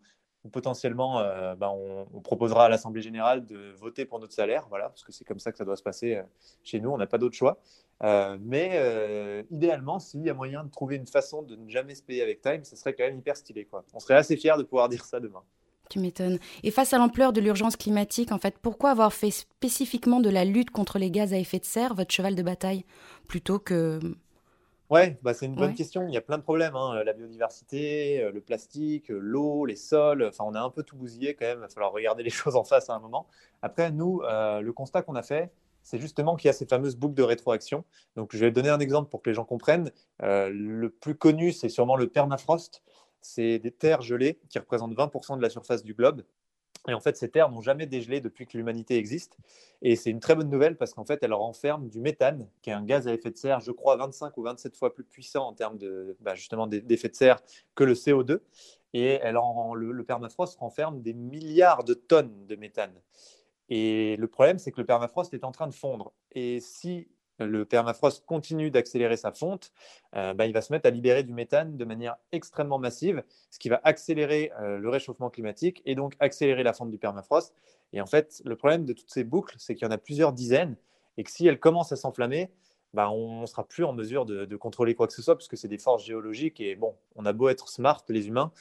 [0.50, 5.04] potentiellement, euh, bah, on, proposera à l'Assemblée générale de voter pour notre salaire, voilà, parce
[5.04, 6.22] que c'est comme ça que ça doit se passer euh,
[6.62, 7.58] chez nous, on n'a pas d'autre choix.
[8.02, 12.02] Euh, mais idéalement, s'il y a moyen de trouver une façon de ne jamais se
[12.02, 13.64] payer avec Time, ce serait quand même hyper stylé.
[13.64, 13.84] Quoi.
[13.94, 15.42] On serait assez fiers de pouvoir dire ça demain.
[15.88, 16.38] Tu m'étonnes.
[16.64, 20.44] Et face à l'ampleur de l'urgence climatique, en fait, pourquoi avoir fait spécifiquement de la
[20.44, 22.84] lutte contre les gaz à effet de serre votre cheval de bataille?
[23.28, 24.00] Plutôt que
[24.88, 26.06] Ouais, bah c'est une bonne question.
[26.06, 26.76] Il y a plein de problèmes.
[26.76, 27.02] Hein.
[27.02, 30.22] La biodiversité, euh, le plastique, euh, l'eau, les sols.
[30.22, 31.58] Enfin, on a un peu tout bousillé quand même.
[31.58, 33.26] Il va falloir regarder les choses en face à un moment.
[33.62, 35.50] Après, nous, euh, le constat qu'on a fait,
[35.82, 37.84] c'est justement qu'il y a ces fameuses boucles de rétroaction.
[38.14, 39.90] Donc, je vais donner un exemple pour que les gens comprennent.
[40.20, 42.82] le plus connu, c'est sûrement le permafrost.
[43.20, 46.22] C'est des terres gelées qui représentent 20% de la surface du globe.
[46.88, 49.36] Et en fait, ces terres n'ont jamais dégelé depuis que l'humanité existe.
[49.82, 52.74] Et c'est une très bonne nouvelle parce qu'en fait, elle renferme du méthane, qui est
[52.74, 55.52] un gaz à effet de serre, je crois, 25 ou 27 fois plus puissant en
[55.52, 57.40] termes de, bah, justement d'effet de serre
[57.74, 58.40] que le CO2.
[58.92, 62.94] Et elle en, le, permafrost renferme des milliards de tonnes de méthane.
[63.68, 66.12] Et le problème, c'est que le permafrost est en train de fondre.
[66.32, 69.72] Et si le permafrost continue d'accélérer sa fonte,
[70.14, 73.58] euh, bah, il va se mettre à libérer du méthane de manière extrêmement massive, ce
[73.58, 77.54] qui va accélérer euh, le réchauffement climatique et donc accélérer la fonte du permafrost.
[77.92, 80.32] Et en fait, le problème de toutes ces boucles, c'est qu'il y en a plusieurs
[80.32, 80.76] dizaines
[81.16, 82.50] et que si elles commencent à s'enflammer,
[82.94, 85.68] bah, on ne sera plus en mesure de, contrôler quoi que ce soit, puisque c'est
[85.68, 86.60] des forces géologiques.
[86.60, 88.52] Et bon, on a beau être smart, les humains,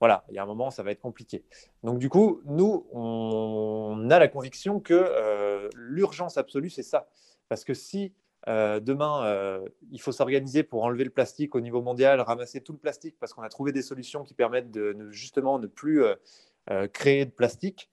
[0.00, 1.44] voilà, il y a un moment, ça va être compliqué.
[1.82, 7.08] Donc du coup, nous, on a la conviction que euh, l'urgence absolue, c'est ça.
[7.48, 8.12] Parce que si
[8.48, 12.72] euh, demain, euh, il faut s'organiser pour enlever le plastique au niveau mondial, ramasser tout
[12.72, 16.04] le plastique parce qu'on a trouvé des solutions qui permettent de justement ne plus
[16.70, 17.90] euh, créer de plastique.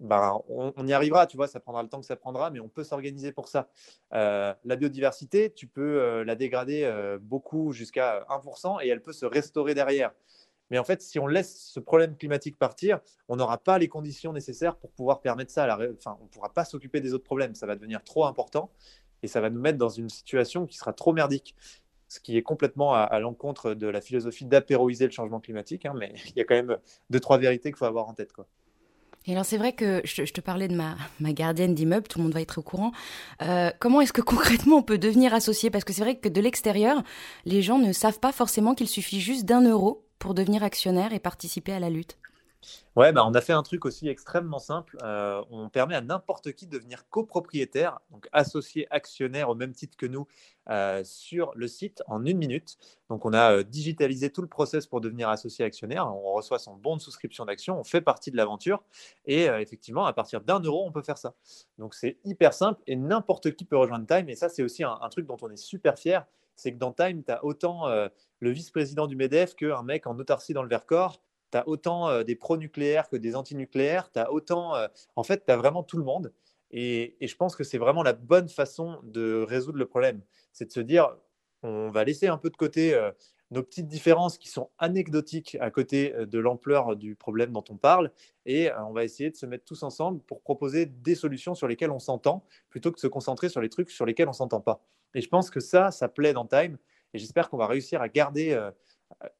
[0.00, 2.68] Ben, on, y arrivera, tu vois, ça prendra le temps que ça prendra, mais on
[2.68, 3.68] peut s'organiser pour ça.
[4.10, 10.12] la biodiversité, tu peux la dégrader beaucoup jusqu'à 1% et elle peut se restaurer derrière.
[10.72, 14.32] Mais en fait, si on laisse ce problème climatique partir, on n'aura pas les conditions
[14.32, 15.78] nécessaires pour pouvoir permettre ça.
[15.98, 17.54] Enfin, on ne pourra pas s'occuper des autres problèmes.
[17.54, 18.70] Ça va devenir trop important
[19.22, 21.54] et ça va nous mettre dans une situation qui sera trop merdique.
[22.08, 26.12] Ce qui est complètement à, l'encontre de la philosophie d'apéroiser le changement climatique, hein, mais
[26.26, 26.76] il y a quand même
[27.08, 28.32] deux, trois vérités qu'il faut avoir en tête.
[28.32, 28.46] Quoi.
[29.26, 32.24] Et alors c'est vrai que je, te parlais de ma, ma gardienne d'immeuble, tout le
[32.24, 32.92] monde va être au courant.
[33.40, 35.70] Euh, comment est-ce que concrètement on peut devenir associé?
[35.70, 37.02] Parce que c'est vrai que de l'extérieur,
[37.44, 41.18] les gens ne savent pas forcément qu'il suffit juste d'un euro pour devenir actionnaire et
[41.18, 42.18] participer à la lutte.
[42.94, 44.98] Ouais, bah on a fait un truc aussi extrêmement simple.
[45.02, 49.96] Euh, on permet à n'importe qui de devenir copropriétaire, donc associé actionnaire au même titre
[49.96, 50.26] que nous
[50.68, 52.76] euh, sur le site en une minute.
[53.08, 56.06] Donc on a euh, digitalisé tout le process pour devenir associé actionnaire.
[56.06, 58.82] On reçoit son bon de souscription d'action, on fait partie de l'aventure
[59.24, 61.34] et effectivement à partir d'un euro on peut faire ça.
[61.78, 64.28] Donc c'est hyper simple et n'importe qui peut rejoindre Time.
[64.28, 66.26] Et ça c'est aussi un, un, truc dont on est super fier.
[66.54, 70.52] C'est que dans Time, tu as autant le vice-président du MEDEF qu'un mec en autarcie
[70.52, 71.18] dans le Vercors
[71.52, 75.52] tu as autant euh, des pro-nucléaires que des anti-nucléaires, tu autant, euh, en fait, tu
[75.52, 76.32] as vraiment tout le monde.
[76.70, 80.22] Et, je pense que c'est vraiment la bonne façon de résoudre le problème.
[80.52, 81.14] C'est de se dire,
[81.62, 83.12] on va laisser un peu de côté euh,
[83.50, 88.10] nos petites différences qui sont anecdotiques à côté de l'ampleur du problème dont on parle,
[88.46, 91.90] et on va essayer de se mettre tous ensemble pour proposer des solutions sur lesquelles
[91.90, 94.62] on s'entend, plutôt que de se concentrer sur les trucs sur lesquels on ne s'entend
[94.62, 94.82] pas.
[95.14, 96.78] Et je pense que ça, ça plaît dans Time,
[97.12, 98.58] et j'espère qu'on va réussir à garder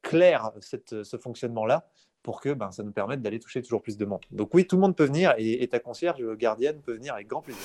[0.01, 1.87] clair cette, ce fonctionnement-là
[2.23, 4.21] pour que ben, ça nous permette d'aller toucher toujours plus de monde.
[4.31, 7.41] Donc oui, tout le monde peut venir et, ta concierge gardienne peut venir avec grand
[7.41, 7.61] plaisir.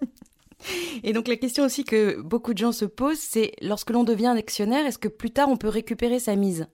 [1.04, 4.34] Et donc la question aussi que beaucoup de gens se posent, c'est lorsque l'on devient
[4.36, 6.66] actionnaire, est-ce que plus tard on peut récupérer sa mise?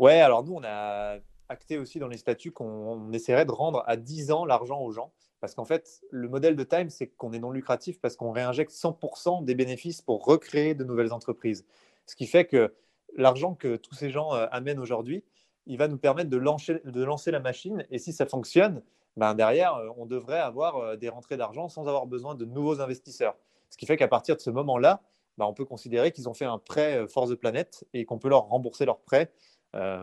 [0.00, 3.96] Ouais, alors nous on a acté aussi dans les statuts qu'on essaierait de rendre à
[3.96, 5.12] 10 ans l'argent aux gens.
[5.40, 8.72] Parce qu'en fait, le modèle de Time, c'est qu'on est non lucratif parce qu'on réinjecte
[8.72, 11.64] 100% des bénéfices pour recréer de nouvelles entreprises.
[12.06, 12.72] Ce qui fait que
[13.16, 15.24] l'argent que tous ces gens euh, amènent aujourd'hui,
[15.66, 17.86] il va nous permettre de lancer, de lancer la machine.
[17.90, 18.82] Et si ça fonctionne,
[19.16, 22.80] ben derrière, euh, on devrait avoir euh, des rentrées d'argent sans avoir besoin de nouveaux
[22.80, 23.36] investisseurs.
[23.70, 25.02] Ce qui fait qu'à partir de ce moment-là,
[25.38, 28.28] ben, on peut considérer qu'ils ont fait un prêt Force de Planète et qu'on peut
[28.28, 29.32] leur rembourser leur prêt,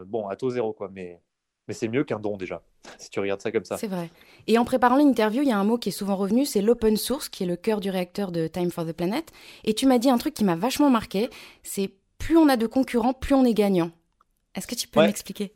[0.08, 0.74] bon, à taux zéro.
[0.74, 0.89] Quoi.
[0.91, 1.22] Mais,
[1.67, 2.63] mais c'est mieux qu'un don déjà,
[2.98, 3.78] si tu regardes ça comme ça.
[3.78, 4.10] C'est vrai.
[4.48, 6.98] Et en préparant l'interview, il y a un mot qui est souvent revenu, c'est l'open
[6.98, 9.32] source, qui est le cœur du réacteur de Time for the Planet.
[9.65, 11.30] Et tu m'as dit un truc qui m'a vachement marqué,
[11.62, 13.89] c'est plus on a de concurrents, plus on est gagnant.
[14.53, 15.55] Est-ce que tu peux m'expliquer?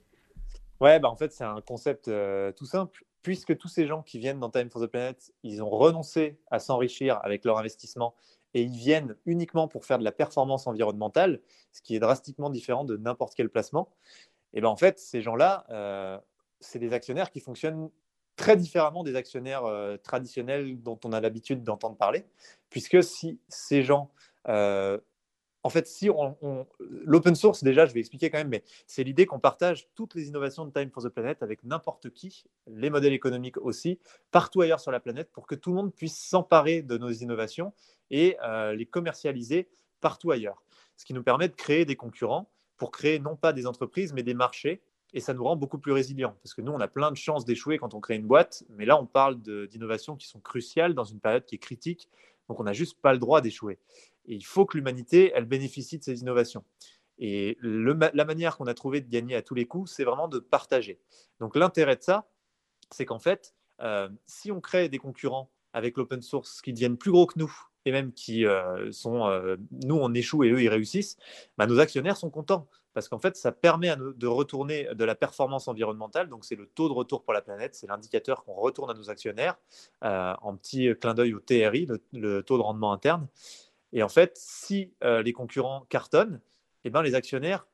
[0.80, 3.06] Ouais, bah en fait, c'est un concept euh, tout simple.
[3.22, 6.60] Puisque tous ces gens qui viennent dans Time for the Planet, ils ont renoncé à
[6.60, 8.16] s'enrichir avec leur investissement
[8.54, 11.40] et ils viennent uniquement pour faire de la performance environnementale,
[11.72, 13.90] ce qui est drastiquement différent de n'importe quel placement.
[14.54, 16.20] Et ben en fait, ces gens-là, euh,
[16.60, 17.90] c'est des actionnaires qui fonctionnent
[18.36, 22.26] très différemment des actionnaires euh, traditionnels dont on a l'habitude d'entendre parler,
[22.70, 24.12] puisque si ces gens
[25.64, 26.10] en fait, si
[27.06, 30.28] l'open source, déjà, je vais expliquer quand même, mais c'est l'idée qu'on partage toutes les
[30.28, 33.98] innovations de Time for the Planet avec n'importe qui, les modèles économiques aussi,
[34.32, 37.74] partout ailleurs sur la planète, pour que tout le monde puisse s'emparer de nos innovations
[38.12, 39.70] et euh, les commercialiser
[40.02, 40.62] partout ailleurs.
[40.98, 44.24] Ce qui nous permet de créer des concurrents pour créer non pas des entreprises, mais
[44.24, 44.82] des marchés
[45.14, 46.36] et ça nous rend beaucoup plus résilients.
[46.44, 48.86] Parce que nous, on a plein de chances d'échouer quand on crée une boîte, mais
[48.86, 52.10] là, on parle d'innovations qui sont cruciales dans une période qui est critique,
[52.48, 53.80] donc on n'a juste pas le droit d'échouer.
[54.26, 56.64] Et il faut que l'humanité, elle bénéficie de ces innovations.
[57.20, 60.40] Et la manière qu'on a trouvé de gagner à tous les coups, c'est vraiment de
[60.40, 61.00] partager.
[61.40, 62.28] Donc l'intérêt de ça,
[62.92, 67.12] c'est qu'en fait, euh, si on crée des concurrents avec l'open source qui deviennent plus
[67.12, 67.54] gros que nous,
[67.86, 71.18] et même qui euh, sont, euh, nous, on échoue et eux, ils réussissent,
[71.58, 75.04] bah, nos actionnaires sont contents parce qu'en fait, ça permet à nous de retourner de
[75.04, 76.30] la performance environnementale.
[76.30, 79.10] Donc, c'est le taux de retour pour la planète, c'est l'indicateur qu'on retourne à nos
[79.10, 79.58] actionnaires
[80.02, 83.28] en petit clin d'œil au TRI, le, taux de rendement interne.
[83.94, 86.40] Et en fait, si les concurrents cartonnent,
[86.84, 87.66] eh ben, les actionnaires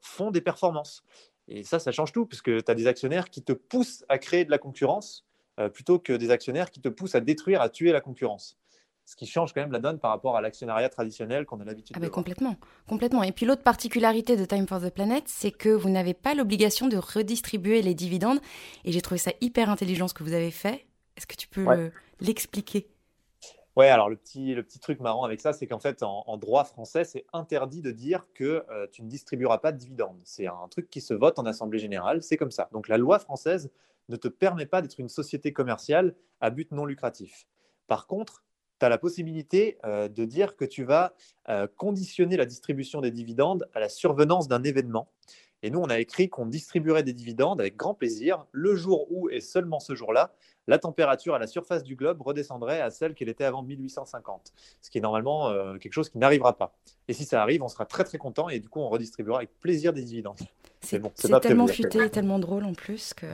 [0.00, 1.04] font des performances.
[1.48, 4.16] Et ça, ça change tout, parce que tu as des actionnaires qui te poussent à
[4.16, 5.26] créer de la concurrence
[5.74, 8.56] plutôt que des actionnaires qui te poussent à détruire, à tuer la concurrence
[9.06, 11.96] ce qui change quand même la donne par rapport à l'actionnariat traditionnel qu'on a l'habitude
[11.96, 12.56] ah de ben Complètement,
[12.88, 13.22] complètement.
[13.22, 16.88] Et puis l'autre particularité de Time for the Planet, c'est que vous n'avez pas l'obligation
[16.88, 18.40] de redistribuer les dividendes.
[18.84, 20.86] Et j'ai trouvé ça hyper intelligent ce que vous avez fait.
[21.16, 21.64] Est-ce que tu peux
[22.20, 22.88] l'expliquer?
[23.76, 26.64] Ouais, alors le petit, le petit truc marrant avec ça, c'est qu'en fait, en, droit
[26.64, 30.20] français, c'est interdit de dire que euh, tu ne distribueras pas de dividendes.
[30.24, 32.70] C'est un truc qui se vote en Assemblée générale, c'est comme ça.
[32.72, 33.70] Donc la loi française
[34.08, 37.46] ne te permet pas d'être une société commerciale à but non lucratif.
[37.86, 38.45] Par contre,
[38.78, 41.14] tu as la possibilité euh, de dire que tu vas
[41.48, 45.08] euh, conditionner la distribution des dividendes à la survenance d'un événement.
[45.62, 49.30] Et nous, on a écrit qu'on distribuerait des dividendes avec grand plaisir le jour où,
[49.30, 50.32] et seulement ce jour-là,
[50.66, 54.90] la température à la surface du globe redescendrait à celle qu'elle était avant 1850, ce
[54.90, 56.76] qui est normalement euh, quelque chose qui n'arrivera pas.
[57.08, 59.58] Et si ça arrive, on sera très très content et du coup, on redistribuera avec
[59.60, 60.38] plaisir des dividendes.
[60.80, 61.10] C'est bon,
[61.40, 63.26] tellement futé, tellement drôle en plus que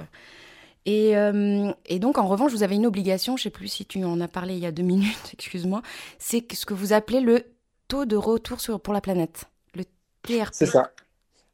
[0.88, 4.02] euh, et, donc, en revanche, vous avez une obligation, je ne sais plus si tu
[4.04, 5.82] en as parlé il y a deux minutes, excuse-moi,
[6.18, 7.44] c'est ce que vous appelez le
[7.88, 9.84] taux de retour pour la planète, le
[10.22, 10.52] TRP.
[10.52, 10.90] C'est ça.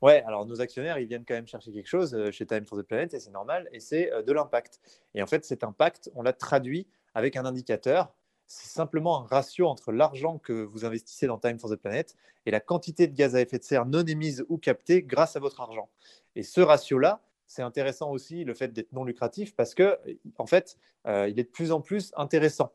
[0.01, 2.79] Ouais, alors nos actionnaires, ils viennent quand même chercher quelque chose euh, chez Time for
[2.79, 4.81] the Planet, et c'est normal, et c'est euh, de l'impact.
[5.15, 8.13] Et en fait, cet impact, on l'a traduit avec un indicateur.
[8.47, 12.15] C'est simplement un ratio entre l'argent que vous investissez dans Time for the Planet
[12.47, 15.41] et la quantité de gaz à effet de serre non émise ou captée grâce à
[15.41, 15.91] votre argent.
[16.37, 19.99] Et ce ratio-là, c'est intéressant aussi le fait d'être non lucratif parce que,
[20.37, 22.73] en fait, euh, il est de plus en plus intéressant.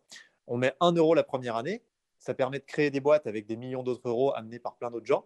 [0.47, 1.83] On met 1 euro la première année,
[2.17, 5.05] ça permet de créer des boîtes avec des millions d'autres euros amenés par plein d'autres
[5.05, 5.25] gens.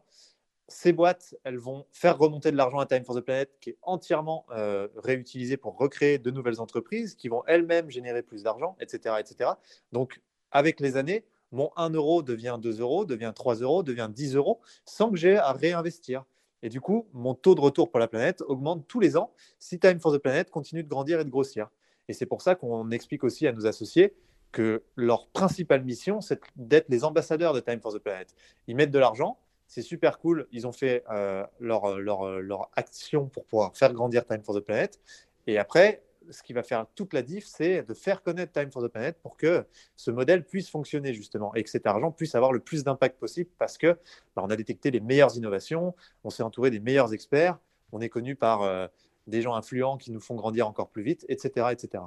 [0.68, 3.78] Ces boîtes, elles vont faire remonter de l'argent à Time for the Planet qui est
[3.84, 9.16] entièrement euh, réutilisé pour recréer de nouvelles entreprises qui vont elles-mêmes générer plus d'argent, etc.,
[9.20, 9.52] etc.
[9.94, 10.20] Donc,
[10.52, 14.60] avec les années, mon 1 euro devient 2 euros, devient 3 euros, devient 10 euros
[14.84, 16.26] sans que j'ai à réinvestir.
[16.64, 19.80] Et du coup, mon taux de retour pour la planète augmente tous les ans si
[19.80, 21.70] Time for the Planet continue de grandir et de grossir.
[22.08, 24.16] Et c'est pour ça qu'on explique aussi à nos associés
[24.52, 28.34] que leur principale mission, c'est d'être les ambassadeurs de Time for the Planet.
[28.68, 33.28] Ils mettent de l'argent, c'est super cool, ils ont fait euh, leur, leur, leur action
[33.28, 35.00] pour pouvoir faire grandir Time for the Planet.
[35.46, 38.84] Et après, ce qui va faire toute la diff, c'est de faire connaître Time for
[38.84, 42.52] the Planet pour que ce modèle puisse fonctionner justement et que cet argent puisse avoir
[42.52, 43.98] le plus d'impact possible parce que
[44.36, 47.58] bah, on a détecté les meilleures innovations, on s'est entouré des meilleurs experts,
[47.92, 48.88] on est connu par euh,
[49.28, 52.04] des gens influents qui nous font grandir encore plus vite, etc., etc.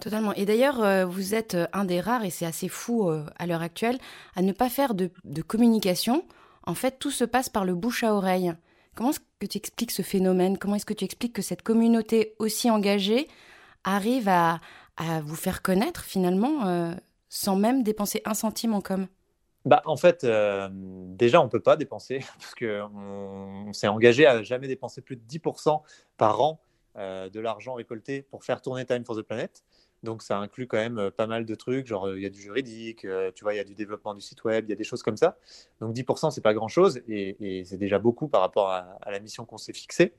[0.00, 0.34] Totalement.
[0.34, 3.62] Et d'ailleurs, euh, vous êtes euh, un des rares, et c'est assez fou à l'heure
[3.62, 3.98] actuelle,
[4.34, 6.24] à ne pas faire de, de communication.
[6.64, 8.52] En fait, tout se passe par le bouche à oreille.
[8.96, 10.56] Comment est-ce que tu expliques ce phénomène?
[10.56, 13.28] Comment est-ce que tu expliques que cette communauté aussi engagée
[13.84, 14.58] arrive à,
[15.22, 16.94] vous faire connaître finalement euh,
[17.28, 19.06] sans même dépenser un centime en com?
[19.66, 24.26] Bah, en fait, euh, déjà, on ne peut pas dépenser parce qu'on on, s'est engagé
[24.26, 25.82] à jamais dépenser plus de 10%
[26.16, 26.60] par an
[26.96, 29.62] euh, de l'argent récolté pour faire tourner Time for the Planet.
[30.06, 33.06] Donc ça inclut quand même pas mal de trucs, genre il y a du juridique,
[33.34, 35.02] tu vois, il y a du développement du site web, il y a des choses
[35.02, 35.36] comme ça.
[35.80, 39.58] Donc 10%, c'est pas grand-chose et, c'est déjà beaucoup par rapport à, la mission qu'on
[39.58, 40.14] s'est fixée.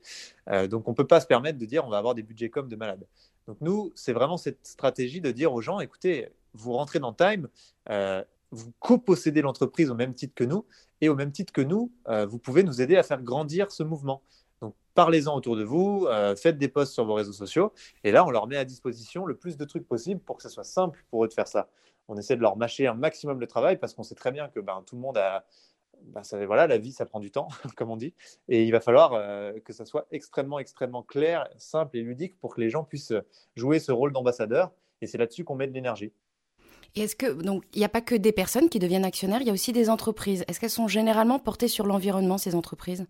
[0.70, 2.76] donc on peut pas se permettre de dire on va avoir des budgets comme de
[2.76, 3.06] malade.
[3.46, 7.48] Donc nous, c'est vraiment cette stratégie de dire aux gens, écoutez, vous rentrez dans Time,
[8.50, 10.66] vous copossédez l'entreprise au même titre que nous
[11.00, 11.90] et au même titre que nous,
[12.28, 14.22] vous pouvez nous aider à faire grandir ce mouvement.
[14.60, 17.72] Donc, parlez-en autour de vous, euh, faites des posts sur vos réseaux sociaux,
[18.04, 20.48] et là, on leur met à disposition le plus de trucs possible pour que ce
[20.48, 21.68] soit simple pour eux de faire ça.
[22.08, 24.60] On essaie de leur mâcher un maximum le travail parce qu'on sait très bien que
[24.60, 25.44] ben, tout le monde a.
[26.00, 28.14] Ben, ça, voilà, la vie, ça prend du temps, comme on dit,
[28.48, 32.54] et il va falloir euh, que ça soit extrêmement, extrêmement clair, simple et ludique pour
[32.54, 33.14] que les gens puissent
[33.56, 36.12] jouer ce rôle d'ambassadeur, et c'est là-dessus qu'on met de l'énergie.
[36.94, 39.46] Et est-ce que donc il n'y a pas que des personnes qui deviennent actionnaires, il
[39.46, 40.44] y a aussi des entreprises.
[40.48, 43.06] Est-ce qu'elles sont généralement portées sur l'environnement ces entreprises?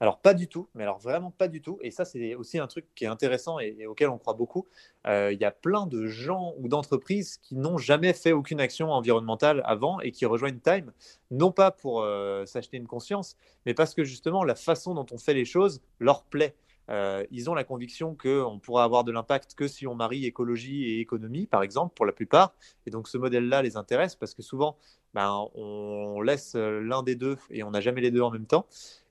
[0.00, 1.78] Alors, pas du tout, mais alors vraiment pas du tout.
[1.82, 4.66] Et ça, c'est aussi un truc qui est intéressant et, auquel on croit beaucoup.
[5.06, 8.92] Euh, il y a plein de gens ou d'entreprises qui n'ont jamais fait aucune action
[8.92, 10.92] environnementale avant et qui rejoignent Time,
[11.30, 15.18] non pas pour euh, s'acheter une conscience, mais parce que justement, la façon dont on
[15.18, 16.54] fait les choses leur plaît.
[16.90, 20.84] euh, ils ont la conviction qu'on pourra avoir de l'impact que si on marie écologie
[20.84, 22.54] et économie, par exemple, pour la plupart.
[22.86, 24.78] Et donc ce modèle-là les intéresse parce que souvent,
[25.12, 28.66] ben, on laisse l'un des deux et on n'a jamais les deux en même temps.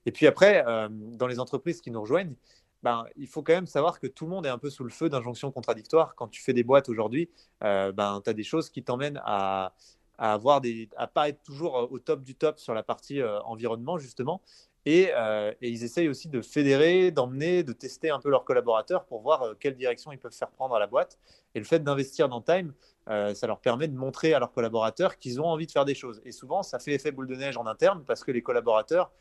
[0.07, 2.33] Et puis après, euh, dans les entreprises qui nous rejoignent,
[2.81, 4.89] ben, il faut quand même savoir que tout le monde est un peu sous le
[4.89, 6.15] feu d'injonctions contradictoires.
[6.15, 7.29] Quand tu fais des boîtes aujourd'hui,
[7.61, 9.73] euh, ben, tu as des choses qui t'emmènent à,
[10.17, 13.97] à, avoir des, à pas être toujours au top du top sur la partie environnement,
[13.97, 14.41] justement.
[14.87, 19.21] Euh, et, ils essayent aussi de fédérer, d'emmener, de tester un peu leurs collaborateurs pour
[19.21, 21.17] voir euh, quelle direction ils peuvent faire prendre à la boîte.
[21.55, 22.73] Et le fait d'investir dans Time,
[23.09, 25.95] euh, ça leur permet de montrer à leurs collaborateurs qu'ils ont envie de faire des
[25.95, 26.21] choses.
[26.25, 29.11] Et souvent, ça fait effet boule de neige en interne parce que les collaborateurs,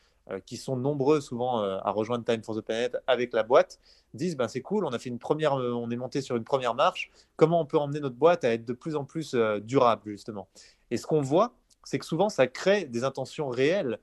[0.45, 3.79] qui sont nombreux souvent à rejoindre Time for the Planet avec la boîte,
[4.13, 6.75] disent ben, c'est cool, on a fait une première, on est monté sur une première
[6.75, 7.13] marche.
[7.37, 10.49] Comment on peut emmener notre boîte à être de plus en plus durable justement?
[10.91, 11.53] Et ce qu'on voit,
[11.85, 14.01] c'est que souvent ça crée des intentions réelles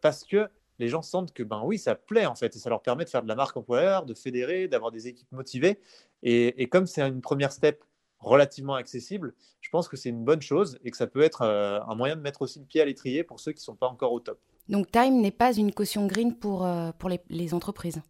[0.00, 2.82] parce que les gens sentent que ben oui, ça plaît en fait, et ça leur
[2.82, 5.78] permet de faire de la marque employeur, de fédérer, d'avoir des équipes motivées.
[6.22, 7.84] Et, comme c'est une première step
[8.20, 11.80] relativement accessible, je pense que c'est une bonne chose et que ça peut être euh,
[11.82, 13.86] un moyen de mettre aussi le pied à l'étrier pour ceux qui ne sont pas
[13.86, 14.40] encore au top.
[14.68, 18.02] Donc Time n'est pas une caution green pour, euh, pour les, entreprises?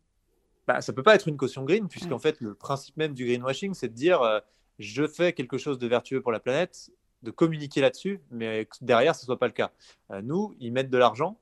[0.66, 3.26] Bah, Ça ne peut pas être une caution green, puisqu'en fait, le principe même du
[3.26, 4.40] greenwashing, c'est de dire euh,
[4.78, 6.90] je fais quelque chose de vertueux pour la planète,
[7.22, 9.72] de communiquer là-dessus, mais derrière, ce ne soit pas le cas.
[10.22, 11.40] nous, ils mettent de l'argent,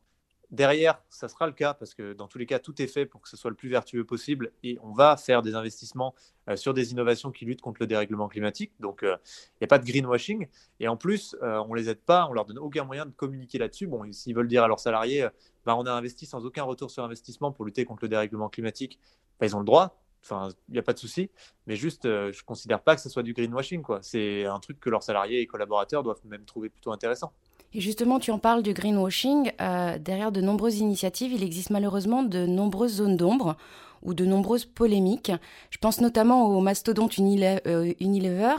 [0.51, 3.21] Derrière, ça sera le cas parce que dans tous les cas, tout est fait pour
[3.21, 6.15] que ce soit le plus vertueux possible et on va faire des investissements
[6.49, 8.73] euh, sur des innovations qui luttent contre le dérèglement climatique.
[8.79, 9.17] Donc, il euh,
[9.61, 10.47] n'y a pas de greenwashing.
[10.79, 13.11] Et en plus, euh, on ne les aide pas, on leur donne aucun moyen de
[13.11, 13.89] communiquer là-dessus.
[13.89, 15.27] Bon, s'ils veulent dire à leurs salariés,
[15.65, 19.01] bah, on a investi sans aucun retour sur investissement pour lutter contre le dérèglement climatique,
[19.41, 20.01] bah, ils ont le droit.
[20.23, 21.31] Enfin, il n'y a pas de souci.
[21.67, 23.83] Mais juste, je ne considère pas que ce soit du greenwashing.
[24.03, 27.33] C'est un truc que leurs salariés et collaborateurs doivent même trouver plutôt intéressant.
[27.77, 29.53] Justement, tu en parles du greenwashing.
[29.61, 33.57] Euh, derrière de nombreuses initiatives, il existe malheureusement de nombreuses zones d'ombre
[34.03, 35.31] ou de nombreuses polémiques.
[35.69, 38.55] Je pense notamment au mastodonte euh, Unilever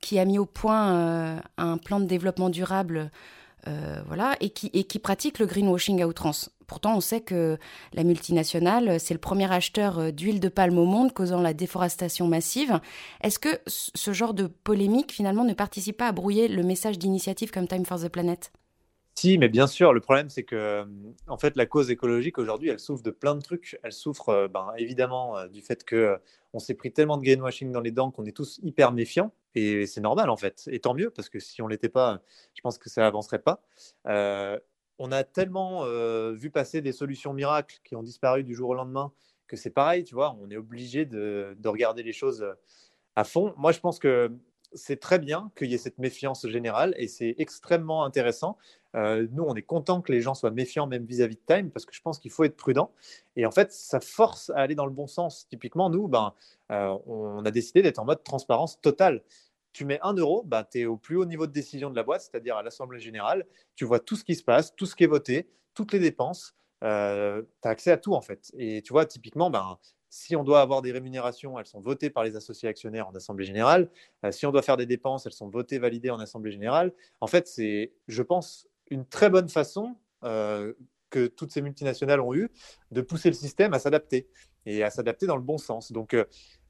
[0.00, 3.10] qui a mis au point euh, un plan de développement durable
[4.06, 6.50] voilà, et qui, et qui pratique le greenwashing à outrance.
[6.66, 7.58] Pourtant, on sait que
[7.92, 12.80] la multinationale, c'est le premier acheteur d'huile de palme au monde, causant la déforestation massive.
[13.22, 17.50] Est-ce que ce genre de polémique, finalement, ne participe pas à brouiller le message d'initiatives
[17.50, 18.50] comme Time for the Planet?
[19.16, 20.84] Si, mais bien sûr, le problème, c'est que
[21.28, 23.78] en fait, la cause écologique aujourd'hui, elle souffre de plein de trucs.
[23.84, 26.16] Elle souffre euh, ben, évidemment euh, du fait que euh,
[26.52, 29.32] on s'est pris tellement de greenwashing dans les dents qu'on est tous hyper méfiants.
[29.54, 30.64] Et c'est normal, en fait.
[30.66, 32.22] Et tant mieux, parce que si on l'était pas,
[32.54, 33.62] je pense que ça avancerait pas
[34.98, 35.84] on a tellement
[36.32, 39.12] vu passer des solutions miracles qui ont disparu du jour au lendemain
[39.46, 42.46] que c'est pareil, tu vois, on est obligé de, regarder les choses
[43.16, 43.54] à fond.
[43.56, 44.32] Moi, je pense que
[44.72, 48.56] c'est très bien qu'il y ait cette méfiance générale et c'est extrêmement intéressant.
[48.94, 51.94] nous, on est content que les gens soient méfiants même vis-à-vis de Time parce que
[51.94, 52.90] je pense qu'il faut être prudent.
[53.36, 55.46] Et en fait, ça force à aller dans le bon sens.
[55.48, 56.32] Typiquement, nous, ben,
[56.70, 59.22] on a décidé d'être en mode transparence totale
[59.74, 62.04] tu mets un euro, bah, tu es au plus haut niveau de décision de la
[62.04, 63.44] boîte, c'est-à-dire à, l'Assemblée générale.
[63.74, 66.54] Tu vois tout ce qui se passe, tout ce qui est voté, toutes les dépenses.
[66.84, 68.52] Euh, tu as accès à tout en fait.
[68.56, 69.78] Et tu vois, typiquement, ben,
[70.10, 73.44] si on doit avoir des rémunérations, elles sont votées par les associés actionnaires en Assemblée
[73.44, 73.90] générale.
[74.24, 76.92] Euh, si on doit faire des dépenses, elles sont votées, validées en Assemblée générale.
[77.20, 80.72] En fait, c'est, je pense, une très bonne façon euh,
[81.10, 82.48] que toutes ces multinationales ont eu
[82.92, 84.28] de pousser le système à s'adapter
[84.66, 85.90] et à s'adapter dans le bon sens.
[85.90, 86.14] Donc,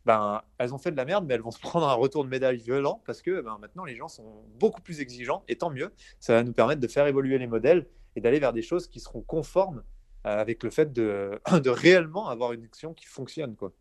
[0.06, 2.28] ben, elles ont fait de la merde, mais elles vont se prendre un retour de
[2.28, 5.92] médaille violent parce que ben, maintenant les gens sont beaucoup plus exigeants et tant mieux.
[6.20, 7.86] Ça va nous permettre de faire évoluer les modèles
[8.16, 9.82] et d'aller vers des choses qui seront conformes
[10.26, 13.56] euh, avec le fait de, de réellement avoir une action qui fonctionne.
[13.56, 13.72] Quoi.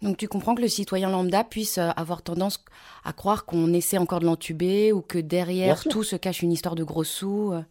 [0.00, 2.64] Donc tu comprends que le citoyen lambda puisse euh, avoir tendance
[3.04, 6.74] à croire qu'on essaie encore de l'entuber ou que derrière tout se cache une histoire
[6.74, 7.52] de gros sous.
[7.52, 7.62] Euh.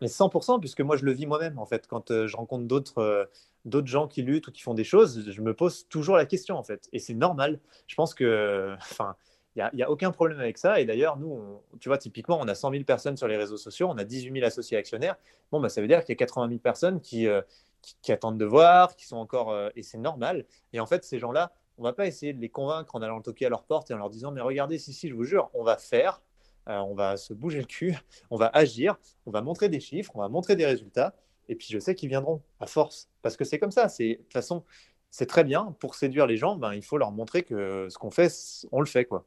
[0.00, 1.86] Mais 100%, puisque moi je le vis moi-même en fait.
[1.88, 3.28] Quand je rencontre d'autres
[3.68, 6.56] d'autres gens qui luttent ou qui font des choses, je me pose toujours la question
[6.56, 6.88] en fait.
[6.92, 7.60] Et c'est normal.
[7.86, 9.16] Je pense que, enfin,
[9.56, 10.80] il n'y a, aucun problème avec ça.
[10.80, 13.88] Et d'ailleurs, nous, tu vois, typiquement, on a 100 000 personnes sur les réseaux sociaux,
[13.90, 15.16] on a 18 000 associés actionnaires.
[15.50, 17.42] Bon, bah, ça veut dire qu'il y a 80 000 personnes euh,
[17.82, 19.50] qui, qui, attendent de voir, qui sont encore.
[19.50, 20.44] Euh, et c'est normal.
[20.72, 23.46] Et en fait, ces gens-là, on va pas essayer de les convaincre en allant toquer
[23.46, 25.64] à leur porte et en leur disant Mais regardez, si, si, je vous jure, on
[25.64, 26.22] va faire.
[26.68, 27.96] Euh, on va se bouger le cul,
[28.30, 28.96] on va agir,
[29.26, 31.14] on va montrer des chiffres, on va montrer des résultats.
[31.48, 33.08] Et puis je sais qu'ils viendront à force.
[33.22, 33.88] Parce que c'est comme ça.
[33.88, 34.64] C'est, de toute façon,
[35.10, 35.74] c'est très bien.
[35.80, 38.32] Pour séduire les gens, ben, il faut leur montrer que ce qu'on fait,
[38.72, 39.04] on le fait.
[39.04, 39.24] quoi.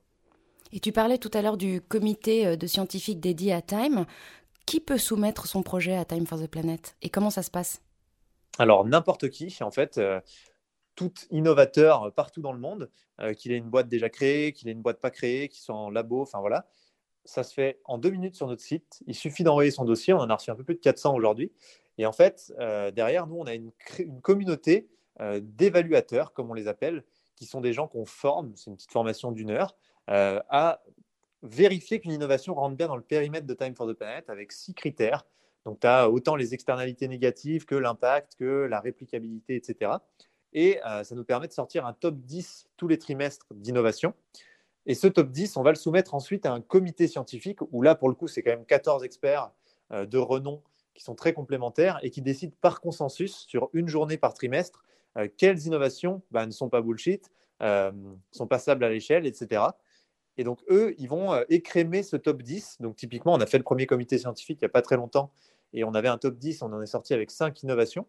[0.72, 4.06] Et tu parlais tout à l'heure du comité euh, de scientifiques dédié à Time.
[4.68, 6.96] Qui peut soumettre son projet à Time for the Planet?
[7.02, 7.82] Et comment ça se passe?
[8.60, 9.98] Alors, n'importe qui, en fait.
[9.98, 10.22] Euh,
[10.96, 12.90] tout innovateur partout dans le monde,
[13.22, 15.76] euh, qu'il ait une boîte déjà créée, qu'il ait une boîte pas créée, qu'il soit
[15.76, 16.68] en labo, enfin voilà.
[17.24, 19.04] Ça se fait en deux minutes sur notre site.
[19.06, 20.14] Il suffit d'envoyer son dossier.
[20.14, 21.52] On en a reçu un peu plus de 400 aujourd'hui.
[22.02, 23.72] Et en fait, euh, derrière, nous, on a une,
[24.24, 24.90] communauté
[25.40, 27.04] d'évaluateurs, comme on les appelle,
[27.36, 29.76] qui sont des gens qu'on forme, c'est une petite formation d'une heure,
[30.08, 30.82] à
[31.44, 34.74] vérifier qu'une innovation rentre bien dans le périmètre de Time for the Planet avec six
[34.74, 35.28] critères.
[35.66, 39.92] Donc, tu as autant les externalités négatives que l'impact, que la réplicabilité, etc.
[40.54, 44.16] Et ça nous permet de sortir un top 10 tous les trimestres d'innovation.
[44.88, 47.94] Et ce top 10, on va le soumettre ensuite à un comité scientifique où là,
[47.94, 49.52] pour le coup, c'est quand même 14 experts
[49.92, 50.64] de renom
[51.02, 54.84] qui sont très complémentaires et qui décident par consensus sur une journée par trimestre
[55.36, 59.62] quelles innovations bah, ne sont pas bullshit, sont passables à l'échelle, etc.
[60.38, 62.78] Et donc, eux, ils vont euh, écrémer ce top 10.
[62.80, 65.32] Donc, typiquement, on a fait le premier comité scientifique il n'y a pas très longtemps
[65.74, 68.08] et on avait un top 10, on en est sorti avec cinq innovations.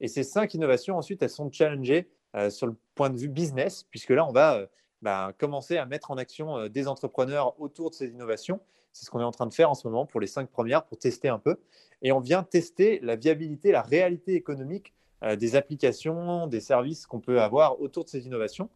[0.00, 3.84] Et ces cinq innovations, ensuite, elles sont challengées euh, sur le point de vue business,
[3.90, 4.66] puisque là, on va euh,
[5.02, 8.60] bah, commencer à mettre en action des entrepreneurs autour de ces innovations.
[8.92, 10.84] C'est ce qu'on est en train de faire en ce moment pour les cinq premières,
[10.84, 11.56] pour tester un peu.
[12.02, 14.94] Et on vient tester la viabilité, la réalité économique
[15.38, 18.68] des applications, des services qu'on peut avoir autour de ces innovations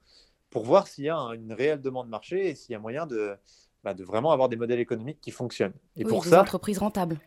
[0.51, 3.37] pour voir s'il y a une réelle demande marché et s'il y a moyen de,
[3.85, 5.75] bah, de vraiment avoir des modèles économiques qui fonctionnent.
[5.97, 7.19] Et pour des ça, entreprises rentables.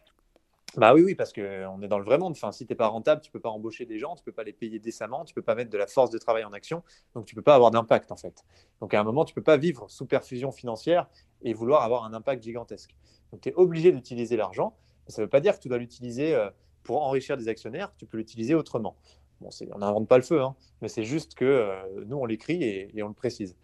[0.77, 2.33] Bah oui, oui, parce qu'on est dans le vrai monde.
[2.33, 4.25] Enfin, si tu n'es pas rentable, tu ne peux pas embaucher des gens, tu ne
[4.25, 6.43] peux pas les payer décemment, tu ne peux pas mettre de la force de travail
[6.43, 6.83] en action,
[7.15, 8.43] donc tu ne peux pas avoir d'impact en fait.
[8.79, 11.07] Donc à un moment, tu ne peux pas vivre sous perfusion financière
[11.41, 12.95] et vouloir avoir un impact gigantesque.
[13.31, 14.75] Donc tu es obligé d'utiliser l'argent.
[15.07, 16.49] Ça ne veut pas dire que tu dois l'utiliser euh,
[16.83, 18.95] pour enrichir des actionnaires, tu peux l'utiliser autrement.
[19.41, 22.63] Bon, on n'invente pas le feu, hein, mais c'est juste que euh, nous, on l'écrit
[22.63, 23.55] et, on le précise.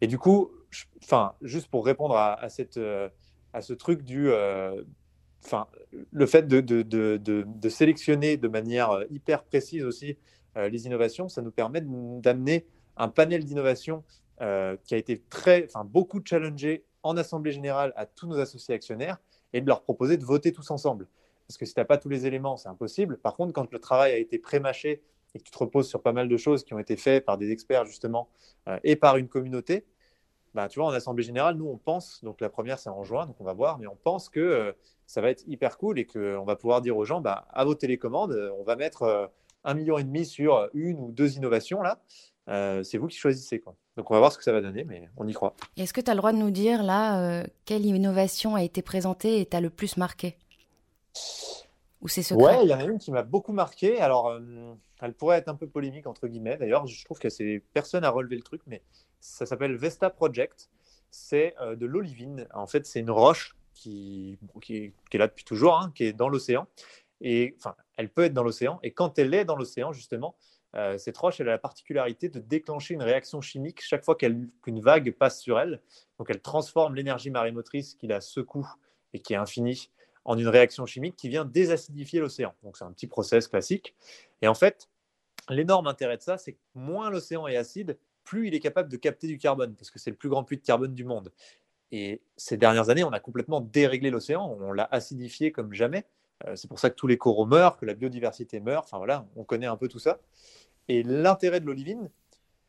[0.00, 0.50] Et du coup,
[1.02, 3.08] enfin, juste pour répondre à, cette, euh,
[3.52, 4.30] à ce truc du.
[6.12, 10.16] Le fait de, de, de, de, sélectionner de manière hyper précise aussi
[10.56, 12.64] les innovations, ça nous permet d'amener
[12.96, 14.04] un panel d'innovation
[14.38, 19.18] qui a été très, beaucoup challengé en assemblée générale à tous nos associés actionnaires
[19.52, 21.08] et de leur proposer de voter tous ensemble.
[21.46, 23.18] Parce que si tu n'as pas tous les éléments, c'est impossible.
[23.18, 25.02] Par contre, quand le travail a été pré-mâché
[25.34, 27.38] et que tu te reposes sur pas mal de choses qui ont été faites par
[27.38, 28.28] des experts justement
[28.68, 29.84] euh, et par une communauté,
[30.54, 33.26] bah, tu vois, en assemblée générale, nous on pense, donc la première c'est en juin,
[33.26, 34.72] donc on va voir, mais on pense que euh,
[35.06, 37.74] ça va être hyper cool et qu'on va pouvoir dire aux gens, bah, à vos
[37.74, 39.30] télécommandes, euh, on va mettre
[39.64, 42.02] un million et demi sur une ou deux innovations là.
[42.82, 43.60] c'est vous qui choisissez.
[43.60, 43.74] Quoi.
[43.96, 45.54] Donc on va voir ce que ça va donner, mais on y croit.
[45.76, 49.40] Est-ce que tu as le droit de nous dire là quelle innovation a été présentée
[49.40, 50.36] et t'a le plus marqué?
[52.00, 52.56] Ou c'est secret?
[52.56, 54.00] Ouais, il y en a une qui m'a beaucoup marqué.
[54.00, 54.34] Alors,
[55.02, 56.56] elle pourrait être un peu polémique, entre guillemets.
[56.56, 58.82] D'ailleurs, je trouve que c'est personne à relever le truc, mais
[59.20, 60.70] ça s'appelle Vesta Project.
[61.10, 62.46] C'est euh, de l'olivine.
[62.54, 66.28] En fait, c'est une roche qui, qui, est, là depuis toujours, hein, qui est dans
[66.28, 66.66] l'océan.
[67.20, 68.78] Et enfin, elle peut être dans l'océan.
[68.82, 70.36] Et quand elle est dans l'océan, justement,
[70.74, 75.12] euh, cette roche, a la particularité de déclencher une réaction chimique chaque fois qu'une vague
[75.12, 75.80] passe sur elle.
[76.18, 78.68] Donc, elle transforme l'énergie marémotrice qui la secoue
[79.12, 79.90] et qui est infinie
[80.24, 82.54] en une réaction chimique qui vient désacidifier l'océan.
[82.62, 83.94] Donc, c'est un petit process classique.
[84.40, 84.88] Et en fait,
[85.48, 88.96] L'énorme intérêt de ça, c'est que moins l'océan est acide, plus il est capable de
[88.96, 91.32] capter du carbone, parce que c'est le plus grand puits de carbone du monde.
[91.90, 96.04] Et ces dernières années, on a complètement déréglé l'océan, on l'a acidifié comme jamais.
[96.46, 98.84] Euh, c'est pour ça que tous les coraux meurent, que la biodiversité meurt.
[98.84, 100.18] Enfin voilà, on connaît un peu tout ça.
[100.88, 102.10] Et l'intérêt de l'olivine,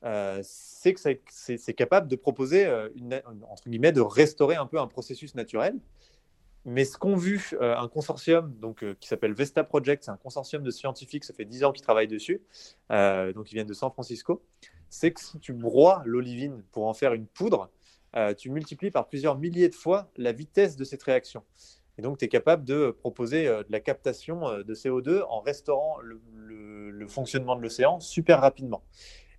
[0.04, 1.00] euh, c'est que
[1.32, 5.76] c'est capable de proposer, euh, une, entre guillemets, de restaurer un peu un processus naturel.
[6.66, 10.72] Mais ce qu'ont vu un consortium donc, qui s'appelle Vesta Project, c'est un consortium de
[10.72, 12.42] scientifiques, ça fait 10 ans qu'ils travaillent dessus,
[12.90, 14.42] donc ils viennent de San Francisco,
[14.90, 17.70] c'est que si tu broies l'olivine pour en faire une poudre,
[18.38, 21.44] tu multiplies par plusieurs milliers de fois la vitesse de cette réaction.
[21.98, 27.08] Et donc, tu es capable de proposer de la captation de CO2 en restaurant le
[27.08, 28.84] fonctionnement de l'océan super rapidement.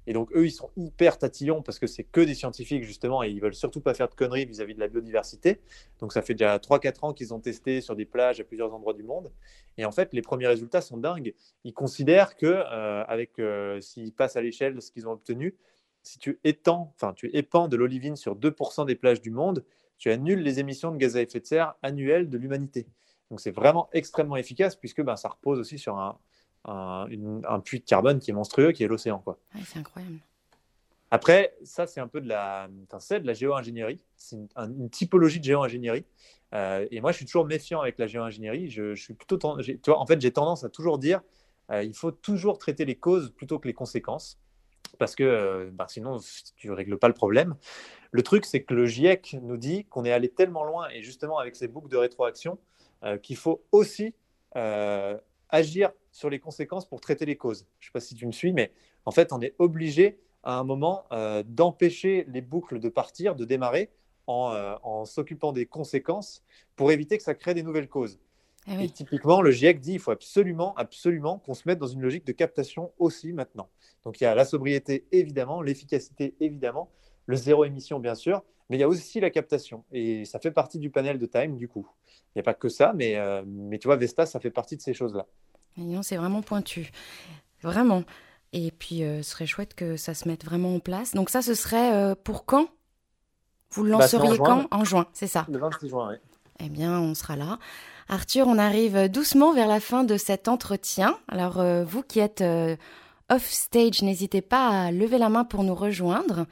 [0.06, 3.30] Et donc, eux, ils sont hyper tatillons parce que c'est que des scientifiques, justement, et
[3.30, 5.60] ils veulent surtout pas faire de conneries vis-à-vis de la biodiversité.
[5.98, 8.92] Donc, ça fait déjà 3-4 ans qu'ils ont testé sur des plages à plusieurs endroits
[8.92, 9.32] du monde.
[9.78, 11.34] Et en fait, les premiers résultats sont dingues.
[11.64, 15.56] Ils considèrent que, euh, avec, euh, s'ils passent à l'échelle de ce qu'ils ont obtenu,
[16.02, 19.64] si tu étends, enfin, tu épands de l'olivine sur 2% des plages du monde,
[20.04, 22.86] tu annules les émissions de gaz à effet de serre annuelles de l'humanité.
[23.30, 26.18] Donc, c'est vraiment extrêmement efficace puisque ben, ça repose aussi sur un,
[26.66, 29.20] un, puits de carbone qui est monstrueux, qui est l'océan.
[29.20, 29.38] Quoi.
[29.64, 30.18] c'est incroyable.
[31.10, 33.98] Après, ça, c'est un peu de la, c'est de la géo-ingénierie.
[34.14, 36.04] C'est une, typologie de géo-ingénierie.
[36.52, 38.68] Euh, et moi, je suis toujours méfiant avec la géo-ingénierie.
[38.68, 41.22] Je, suis plutôt, tu vois, en fait, j'ai tendance à toujours dire,
[41.70, 44.38] euh, il faut toujours traiter les causes plutôt que les conséquences,
[44.98, 46.18] parce que euh, bah, sinon,
[46.56, 47.56] tu règles pas le problème.
[48.14, 51.38] Le truc, c'est que le GIEC nous dit qu'on est allé tellement loin, et justement
[51.38, 52.58] avec ces boucles de rétroaction,
[53.22, 54.14] qu'il faut aussi
[55.50, 57.66] agir sur les conséquences pour traiter les causes.
[57.80, 58.70] Je ne sais pas si tu me suis, mais
[59.04, 63.44] en fait, on est obligé à un moment euh, d'empêcher les boucles de partir, de
[63.44, 63.90] démarrer,
[64.28, 66.44] en, euh, en s'occupant des conséquences
[66.76, 68.20] pour éviter que ça crée des nouvelles causes.
[68.66, 72.00] Eh et typiquement, le GIEC dit qu'il faut absolument, absolument qu'on se mette dans une
[72.00, 73.68] logique de captation aussi maintenant.
[74.04, 76.90] Donc il y a la sobriété évidemment, l'efficacité évidemment,
[77.26, 79.84] le zéro émission bien sûr, mais il y a aussi la captation.
[79.92, 81.88] Et ça fait partie du panel de Time du coup.
[82.34, 84.76] Il n'y a pas que ça, mais, euh, mais tu vois, Vesta, ça fait partie
[84.76, 85.26] de ces choses-là.
[86.02, 86.90] C'est vraiment pointu.
[87.62, 88.02] Vraiment.
[88.52, 91.14] Et puis, euh, ce serait chouette que ça se mette vraiment en place.
[91.14, 92.68] Donc ça, ce serait euh, pour quand?
[93.70, 94.66] Vous le bah, lanceriez quand?
[94.70, 96.16] En juin, c'est ça Le 26 juin, oui.
[96.60, 97.58] Eh bien, on sera là.
[98.08, 101.18] Arthur, on arrive doucement vers la fin de cet entretien.
[101.26, 102.44] Alors, vous qui êtes
[103.30, 106.46] off stage, n'hésitez pas à lever la main pour nous rejoindre.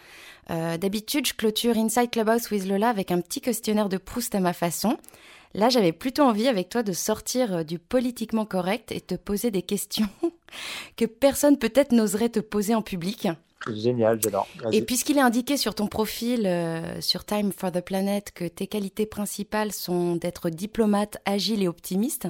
[0.49, 4.53] D'habitude, je clôture Inside Clubhouse with Lola avec un petit questionnaire de Proust à ma
[4.53, 4.99] façon.
[5.55, 9.51] Là, j'avais plutôt envie avec toi de sortir euh, du politiquement correct et te poser
[9.51, 10.09] des questions
[10.97, 13.29] que personne peut-être n'oserait te poser en public.
[13.71, 14.49] Génial, j'adore.
[14.73, 18.67] Et puisqu'il est indiqué sur ton profil euh, sur Time for the Planet que tes
[18.67, 22.29] qualités principales sont d'être diplomate, agile et optimiste,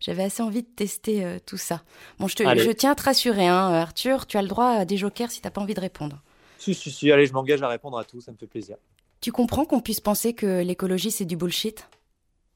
[0.00, 1.82] j'avais assez envie de tester euh, tout ça.
[2.18, 4.84] Bon, je, te, je tiens à te rassurer, hein, Arthur, tu as le droit à
[4.84, 6.22] des jokers si tu n'as pas envie de répondre.
[6.58, 8.76] Si, si, si, allez, je m'engage à répondre à tout, ça me fait plaisir.
[9.20, 11.88] Tu comprends qu'on puisse penser que l'écologie, c'est du bullshit?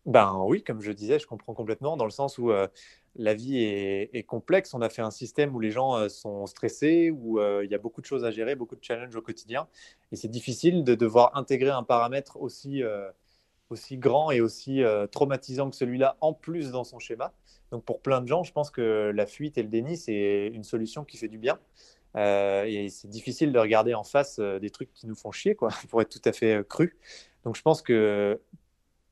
[0.07, 2.66] Ben oui, comme je disais, je comprends complètement, dans le sens où euh,
[3.17, 4.75] la vie est, complexe.
[4.75, 7.75] On a fait un système où les gens euh, sont stressés, où euh, il y
[7.75, 9.69] a beaucoup de choses à gérer, beaucoup de challenges au quotidien.
[10.13, 12.83] Et c'est difficile de devoir intégrer un paramètre aussi,
[13.71, 14.83] aussi grand et aussi
[15.13, 17.35] traumatisant que celui-là en plus dans son schéma.
[17.71, 20.65] Donc pour plein de gens, je pense que la fuite et le déni, c'est une
[20.65, 21.59] solution qui fait du bien.
[22.17, 26.01] et c'est difficile de regarder en face des trucs qui nous font chier, quoi, pour
[26.01, 26.97] être tout à fait cru.
[27.45, 28.41] Donc je pense que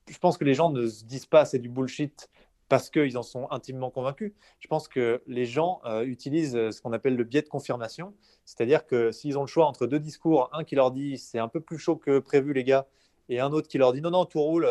[0.09, 2.29] je pense que les gens ne se disent pas c'est du bullshit
[2.69, 4.33] parce qu'ils en sont intimement convaincus.
[4.59, 8.13] Je pense que les gens euh, utilisent euh, ce qu'on appelle le biais de confirmation,
[8.45, 11.47] c'est-à-dire que s'ils ont le choix entre deux discours, un qui leur dit c'est un
[11.47, 12.87] peu plus chaud que prévu les gars,
[13.29, 14.67] et un autre qui leur dit non, non, tout roule,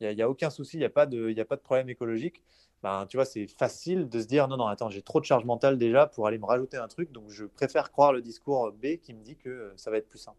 [0.00, 1.88] il euh, n'y a, aucun souci, il n'y a, pas de, a pas de problème
[1.88, 2.42] écologique,
[2.82, 5.44] ben, tu vois, c'est facile de se dire non, non, attends, j'ai trop de charge
[5.44, 8.96] mentale déjà pour aller me rajouter un truc, donc je préfère croire le discours B
[9.02, 10.38] qui me dit que ça va être plus simple.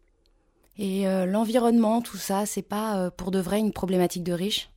[0.78, 4.70] Et euh, l'environnement, tout ça, c'est pas euh, pour de vrai une problématique de riches?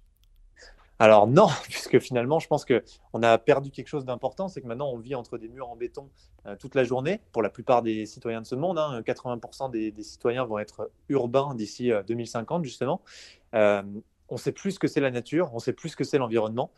[0.99, 4.89] Alors non, puisque finalement, je pense qu'on a perdu quelque chose d'important, c'est que maintenant,
[4.89, 6.09] on vit entre des murs en béton
[6.45, 8.77] euh, toute la journée, pour la plupart des citoyens de ce monde.
[8.77, 13.01] 80% hein, des, des, citoyens vont être urbains d'ici 2050, justement.
[13.53, 13.83] on
[14.31, 16.71] ne sait plus ce que c'est la nature, on sait plus ce que c'est l'environnement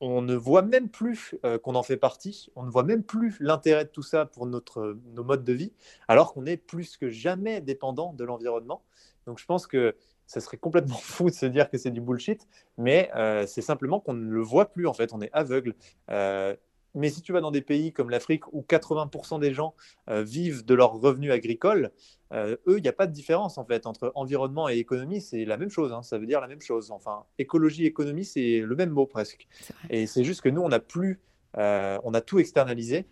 [0.00, 3.36] on ne voit même plus euh, qu'on en fait partie, on ne voit même plus
[3.40, 5.72] l'intérêt de tout ça pour notre, nos modes de vie,
[6.08, 8.82] alors qu'on est plus que jamais dépendant de l'environnement.
[9.26, 9.94] Donc je pense que
[10.26, 12.48] ça serait complètement fou de se dire que c'est du bullshit,
[12.78, 15.74] mais euh, c'est simplement qu'on ne le voit plus en fait, on est aveugle.
[16.10, 16.56] Euh,
[16.94, 19.74] mais si tu vas dans des pays comme l'Afrique où 80% des gens
[20.08, 21.92] euh, vivent de leurs revenus agricoles,
[22.32, 25.44] euh, eux, il n'y a pas de différence en fait entre environnement et économie, c'est
[25.44, 25.92] la même chose.
[25.92, 26.02] Hein.
[26.02, 26.90] ça veut dire la même chose.
[26.90, 29.48] Enfin, écologie, économie, c'est le même mot presque.
[29.88, 31.20] Et c'est juste que nous, on a plus,
[31.56, 33.06] euh, on a tout externalisé,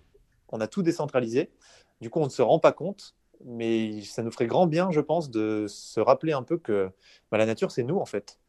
[0.51, 1.51] on a tout décentralisé.
[2.01, 3.15] Du coup, on ne se rend pas compte.
[3.45, 6.91] Mais ça nous ferait grand bien, je pense, de se rappeler un peu que
[7.31, 8.41] bah, la nature, c'est nous en fait.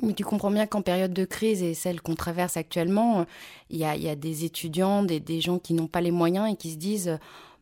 [0.00, 3.26] Mais tu comprends bien qu'en période de crise et celle qu'on traverse actuellement,
[3.68, 6.76] il y a, des étudiants, des, gens qui n'ont pas les moyens et qui se
[6.76, 7.18] disent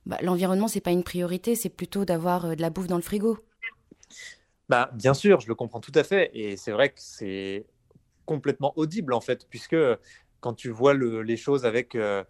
[0.06, 3.02] bah, l'environnement, c'est pas une priorité, c'est plutôt d'avoir euh, de la bouffe dans le
[3.02, 3.38] frigo.
[4.68, 6.30] Bah, bien sûr, je le comprends tout à fait.
[6.32, 7.66] Et c'est vrai que c'est
[8.24, 9.76] complètement audible, en fait, puisque
[10.40, 12.24] quand tu vois les choses avec, euh,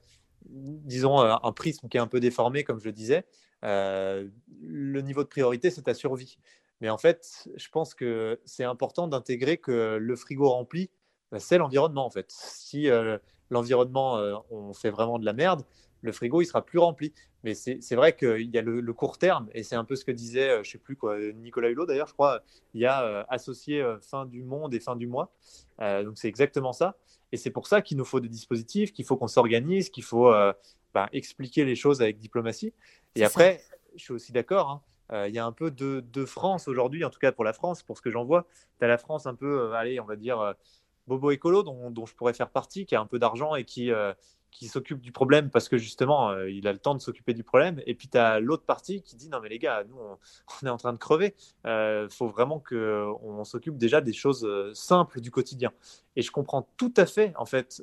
[0.46, 3.24] disons, euh, un prisme qui est un peu déformé, comme je disais,
[3.62, 6.38] le niveau de priorité, c'est ta survie.
[6.80, 10.90] Mais en fait, je pense que c'est important d'intégrer que le frigo rempli,
[11.30, 12.26] bah, c'est l'environnement en fait.
[12.30, 13.18] Si euh,
[13.50, 15.64] l'environnement, euh, on fait vraiment de la merde,
[16.02, 17.12] le frigo, il sera plus rempli.
[17.42, 20.12] Mais c'est vrai qu'il y a le, court terme, et c'est un peu ce que
[20.12, 22.42] disait, euh, je sais plus quoi, Nicolas Hulot d'ailleurs, je crois,
[22.74, 25.32] il y a associé fin du monde et fin du mois.
[25.78, 26.98] donc c'est exactement ça.
[27.32, 30.30] Et c'est pour ça qu'il nous faut des dispositifs, qu'il faut qu'on s'organise, qu'il faut
[30.92, 32.74] bah, expliquer les choses avec diplomatie.
[33.14, 33.62] Et après,
[33.96, 37.18] je suis aussi d'accord, hein, il y a un peu de, France aujourd'hui, en tout
[37.18, 38.46] cas pour la France, pour ce que j'en vois.
[38.78, 40.52] Tu as la France un peu, euh, allez, on va dire, euh,
[41.06, 43.90] bobo écolo, dont, je pourrais faire partie, qui a un peu d'argent et qui,
[44.52, 47.82] qui s'occupe du problème parce que justement, il a le temps de s'occuper du problème.
[47.86, 50.18] Et puis tu as l'autre partie qui dit, non mais les gars, nous, on,
[50.66, 51.34] est en train de crever.
[51.64, 55.72] Il faut vraiment qu'on s'occupe déjà des choses simples du quotidien.
[56.14, 57.82] Et je comprends tout à fait, en fait,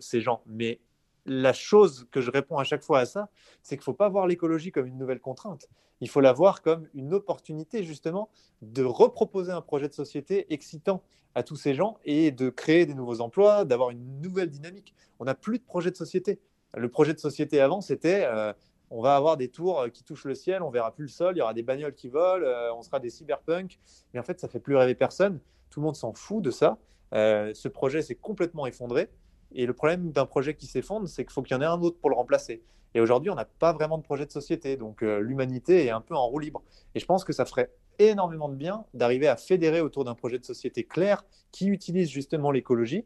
[0.00, 0.42] ces gens.
[0.46, 0.80] Mais
[1.26, 3.28] la chose que je réponds à chaque fois à ça,
[3.62, 5.68] c'est qu'il ne faut pas voir l'écologie comme une nouvelle contrainte.
[6.00, 8.30] Il faut la voir comme une opportunité justement
[8.62, 11.02] de reproposer un projet de société excitant
[11.34, 14.94] à tous ces gens et de créer des nouveaux emplois, d'avoir une nouvelle dynamique.
[15.18, 16.40] On n'a plus de projet de société.
[16.74, 18.52] Le projet de société avant, c'était euh,
[18.90, 21.38] on va avoir des tours qui touchent le ciel, on verra plus le sol, il
[21.38, 23.78] y aura des bagnoles qui volent, euh, on sera des cyberpunks.
[24.12, 25.40] Mais en fait, ça fait plus rêver personne.
[25.70, 26.78] Tout le monde s'en fout de ça.
[27.12, 29.10] ce projet s'est complètement effondré.
[29.52, 31.80] Et le problème d'un projet qui s'effondre, c'est qu'il faut qu'il y en ait un
[31.80, 32.62] autre pour le remplacer.
[32.94, 34.76] Et aujourd'hui, on n'a pas vraiment de projet de société.
[34.76, 36.62] Donc l'humanité est un peu en roue libre.
[36.94, 40.38] Et je pense que ça ferait énormément de bien d'arriver à fédérer autour d'un projet
[40.38, 43.04] de société clair qui utilise justement l'écologie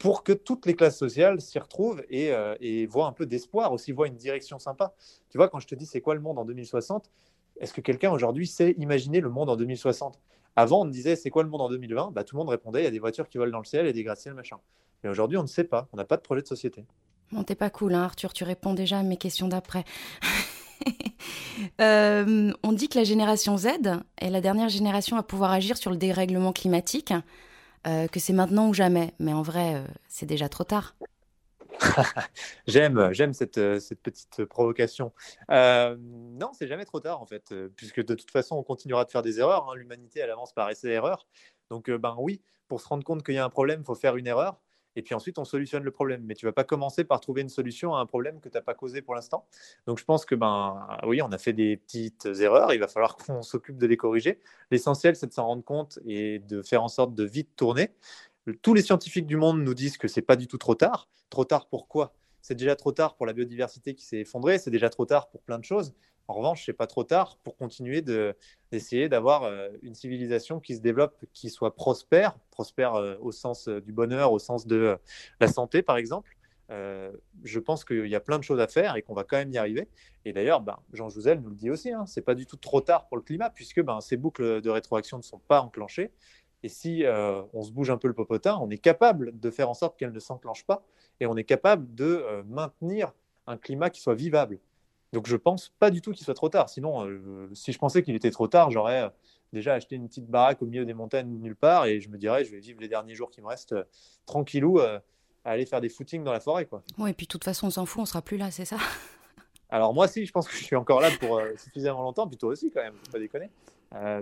[0.00, 3.70] pour que toutes les classes sociales s'y retrouvent et, euh, et, voient un peu d'espoir,
[3.70, 4.94] aussi voient une direction sympa.
[5.28, 7.10] Tu vois, quand je te dis c'est quoi le monde en 2060,
[7.60, 10.18] est-ce que quelqu'un aujourd'hui sait imaginer le monde en 2060
[10.56, 12.84] Avant, on disait c'est quoi le monde en 2020 bah, Tout le monde répondait il
[12.84, 14.56] y a des voitures qui volent dans le ciel et des gratte-ciel, machin.
[15.02, 16.84] Mais aujourd'hui, on ne sait pas, on n'a pas de projet de société.
[17.32, 19.84] Bon, t'es pas cool, hein, Arthur, tu réponds déjà à mes questions d'après.
[21.82, 23.66] Euh, on dit que la génération Z
[24.16, 27.12] est la dernière génération à pouvoir agir sur le dérèglement climatique.
[27.86, 29.14] Euh, que c'est maintenant ou jamais.
[29.18, 30.94] Mais en vrai, euh, c'est déjà trop tard.
[32.66, 35.12] j'aime, j'aime cette, euh, petite provocation.
[35.48, 39.22] non, c'est jamais trop tard en fait, puisque de toute façon, on continuera de faire
[39.22, 39.68] des erreurs.
[39.70, 39.76] Hein.
[39.76, 41.26] L'humanité, elle avance par essai-erreur.
[41.70, 44.16] Donc, ben oui, pour se rendre compte qu'il y a un problème, il faut faire
[44.16, 44.60] une erreur
[44.96, 46.22] et puis ensuite on solutionne le problème.
[46.24, 48.62] Mais tu vas pas commencer par trouver une solution à un problème que tu n'as
[48.62, 49.46] pas causé pour l'instant.
[49.86, 53.16] Donc je pense que ben oui, on a fait des petites erreurs, il va falloir
[53.16, 54.40] qu'on s'occupe de les corriger.
[54.70, 57.90] L'essentiel, c'est de s'en rendre compte et de faire en sorte de vite tourner.
[58.62, 61.08] Tous les scientifiques du monde nous disent que c'est pas du tout trop tard.
[61.28, 64.88] Trop tard pourquoi C'est déjà trop tard pour la biodiversité qui s'est effondrée, c'est déjà
[64.88, 65.94] trop tard pour plein de choses.
[66.30, 70.80] En revanche, c'est pas trop tard pour continuer d'essayer d'avoir euh, une civilisation qui se
[70.80, 74.96] développe, qui soit prospère, prospère euh, au sens euh, du bonheur, au sens de
[75.40, 76.36] la santé, par exemple.
[77.42, 79.50] je pense qu'il y a plein de choses à faire et qu'on va quand même
[79.50, 79.88] y arriver.
[80.24, 82.80] Et d'ailleurs, ben, Jean Jouzel nous le dit aussi, hein, c'est pas du tout trop
[82.80, 86.12] tard pour le climat, puisque ben, ces boucles de rétroaction ne sont pas enclenchées.
[86.62, 87.04] Et si
[87.52, 90.12] on se bouge un peu le popotin, on est capable de faire en sorte qu'elles
[90.12, 90.82] ne s'enclenchent pas
[91.20, 93.12] et on est capable de maintenir
[93.46, 94.58] un climat qui soit vivable.
[95.12, 96.68] Donc je pense pas du tout qu'il soit trop tard.
[96.68, 99.08] Sinon, euh, si je pensais qu'il était trop tard, j'aurais euh,
[99.52, 102.44] déjà acheté une petite baraque au milieu des montagnes nulle part et je me dirais,
[102.44, 103.84] je vais vivre les derniers jours qui me restent euh,
[104.26, 105.02] tranquillou à
[105.44, 106.66] aller faire des footings dans la forêt.
[106.66, 106.82] Quoi.
[106.98, 108.76] Ouais, et puis de toute façon, on s'en fout, on sera plus là, c'est ça?
[109.68, 112.50] Alors moi, si, je pense que je suis encore là pour suffisamment longtemps, puis toi
[112.50, 113.50] aussi quand même, faut pas déconner.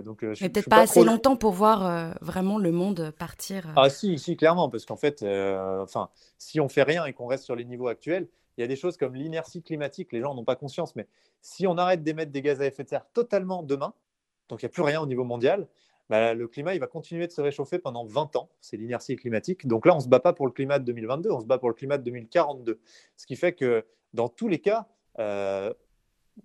[0.03, 3.71] Donc, je, Mais peut-être pas, assez longtemps pour voir vraiment le monde partir.
[3.75, 7.43] Ah si, si, clairement, parce qu'en fait, enfin, si on fait rien et qu'on reste
[7.43, 10.43] sur les niveaux actuels, il y a des choses comme l'inertie climatique, les gens n'ont
[10.43, 11.07] pas conscience, mais
[11.41, 13.93] si on arrête d'émettre des gaz à effet de serre totalement demain,
[14.49, 15.67] donc il n'y a plus rien au niveau mondial,
[16.09, 18.49] bah, le climat il va continuer de se réchauffer pendant 20 ans.
[18.61, 19.67] C'est l'inertie climatique.
[19.67, 21.59] Donc là, on ne se bat pas pour le climat de 2022, on se bat
[21.59, 22.79] pour le climat de 2042.
[23.15, 24.87] Ce qui fait que dans tous les cas,
[25.19, 25.71] euh,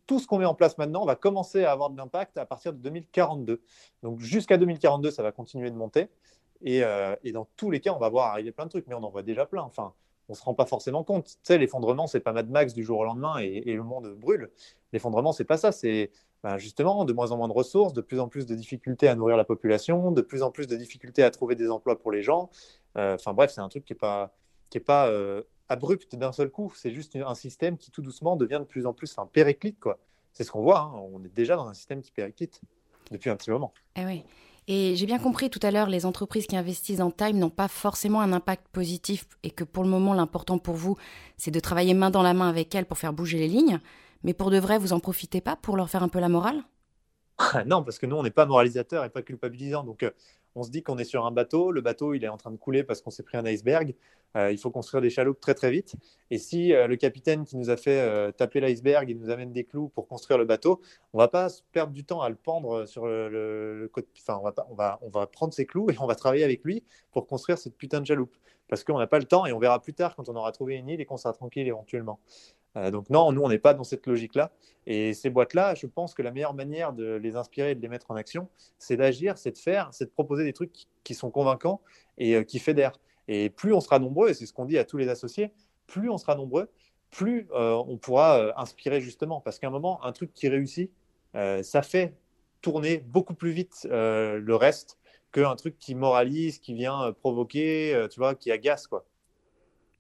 [0.07, 2.73] tout ce qu'on met en place maintenant va commencer à avoir de l'impact à partir
[2.73, 3.63] de 2042.
[4.03, 6.09] Donc jusqu'à 2042, ça va continuer de monter.
[6.63, 8.95] Et, euh, et, dans tous les cas, on va voir arriver plein de trucs, mais
[8.95, 9.63] on en voit déjà plein.
[9.63, 9.93] Enfin,
[10.29, 11.27] on se rend pas forcément compte.
[11.27, 14.51] Tu sais, l'effondrement, c'est pas Mad Max du jour au lendemain et, le monde brûle.
[14.93, 15.73] L'effondrement, c'est pas ça.
[15.73, 16.11] C'est
[16.43, 19.15] ben, justement de moins en moins de ressources, de plus en plus de difficultés à
[19.15, 22.23] nourrir la population, de plus en plus de difficultés à trouver des emplois pour les
[22.23, 22.51] gens.
[22.97, 24.35] Euh, enfin bref, c'est un truc qui est pas
[24.71, 26.73] qui est pas euh, abrupt d'un seul coup.
[26.77, 29.99] C'est juste un système qui tout doucement devient de plus en plus un périclite quoi.
[30.33, 30.81] C'est ce qu'on voit.
[30.81, 30.93] Hein.
[31.13, 32.61] On est déjà dans un système qui périclite
[33.11, 33.73] depuis un petit moment.
[33.97, 34.25] Eh oui.
[34.67, 37.69] Et j'ai bien compris tout à l'heure, les entreprises qui investissent en Time n'ont pas
[37.69, 40.97] forcément un impact positif et que pour le moment, l'important pour vous,
[41.37, 43.79] c'est de travailler main dans la main avec elles pour faire bouger les lignes.
[44.23, 46.63] Mais pour de vrai, vous en profitez pas pour leur faire un peu la morale?
[47.67, 49.85] Non, parce que nous, on n'est pas moralisateur et pas culpabilisant.
[49.85, 50.11] Donc, euh,
[50.55, 52.57] on se dit qu'on est sur un bateau, le bateau il est en train de
[52.57, 53.95] couler parce qu'on s'est pris un iceberg,
[54.37, 55.95] euh, il faut construire des chaloupes très très vite.
[56.31, 59.53] Et si euh, le capitaine qui nous a fait euh, taper l'iceberg, il nous amène
[59.53, 60.81] des clous pour construire le bateau,
[61.13, 64.09] on va pas perdre du temps à le pendre sur le, côté.
[64.21, 66.65] Enfin, on va, on, va, on va prendre ses clous et on va travailler avec
[66.65, 66.83] lui
[67.13, 68.37] pour construire cette putain de chaloupe.
[68.69, 70.77] Parce qu'on n'a pas le temps et on verra plus tard quand on aura trouvé
[70.77, 72.19] une île et qu'on sera tranquille éventuellement.
[72.91, 74.51] Donc non, nous, on n'est pas dans cette logique-là.
[74.87, 77.89] Et ces boîtes-là, je pense que la meilleure manière de les inspirer et de les
[77.89, 80.73] mettre en action, c'est d'agir, c'est de faire, c'est de proposer des trucs
[81.05, 81.81] qui, sont convaincants
[82.19, 82.99] et qui fédèrent.
[83.29, 85.53] Et plus on sera nombreux, et c'est ce qu'on dit à tous les associés,
[85.87, 86.71] plus on sera nombreux,
[87.11, 89.41] plus euh, on pourra inspirer justement.
[89.41, 90.91] Parce qu'à un moment, un truc qui réussit,
[91.35, 92.15] ça fait
[92.61, 94.99] tourner beaucoup plus vite le reste
[95.33, 99.05] qu'un truc qui moralise, qui vient provoquer, tu vois, qui agace, quoi.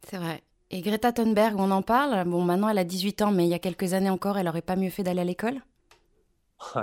[0.08, 0.42] C'est vrai.
[0.70, 2.28] Et Greta Thunberg, on en parle.
[2.28, 4.62] Bon, maintenant elle a 18 ans, mais il y a quelques années encore, elle aurait
[4.62, 5.60] pas mieux fait d'aller à l'école?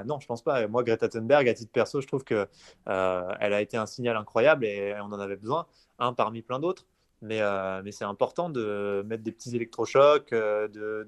[0.06, 0.68] Non, je pense pas.
[0.68, 2.48] Moi, Greta Thunberg, à titre perso, je trouve que
[2.88, 5.68] euh, elle a été un signal incroyable et on en avait besoin,
[6.00, 6.86] un parmi plein d'autres.
[7.24, 11.06] Mais, euh, c'est important de mettre des petits électrochocs, euh,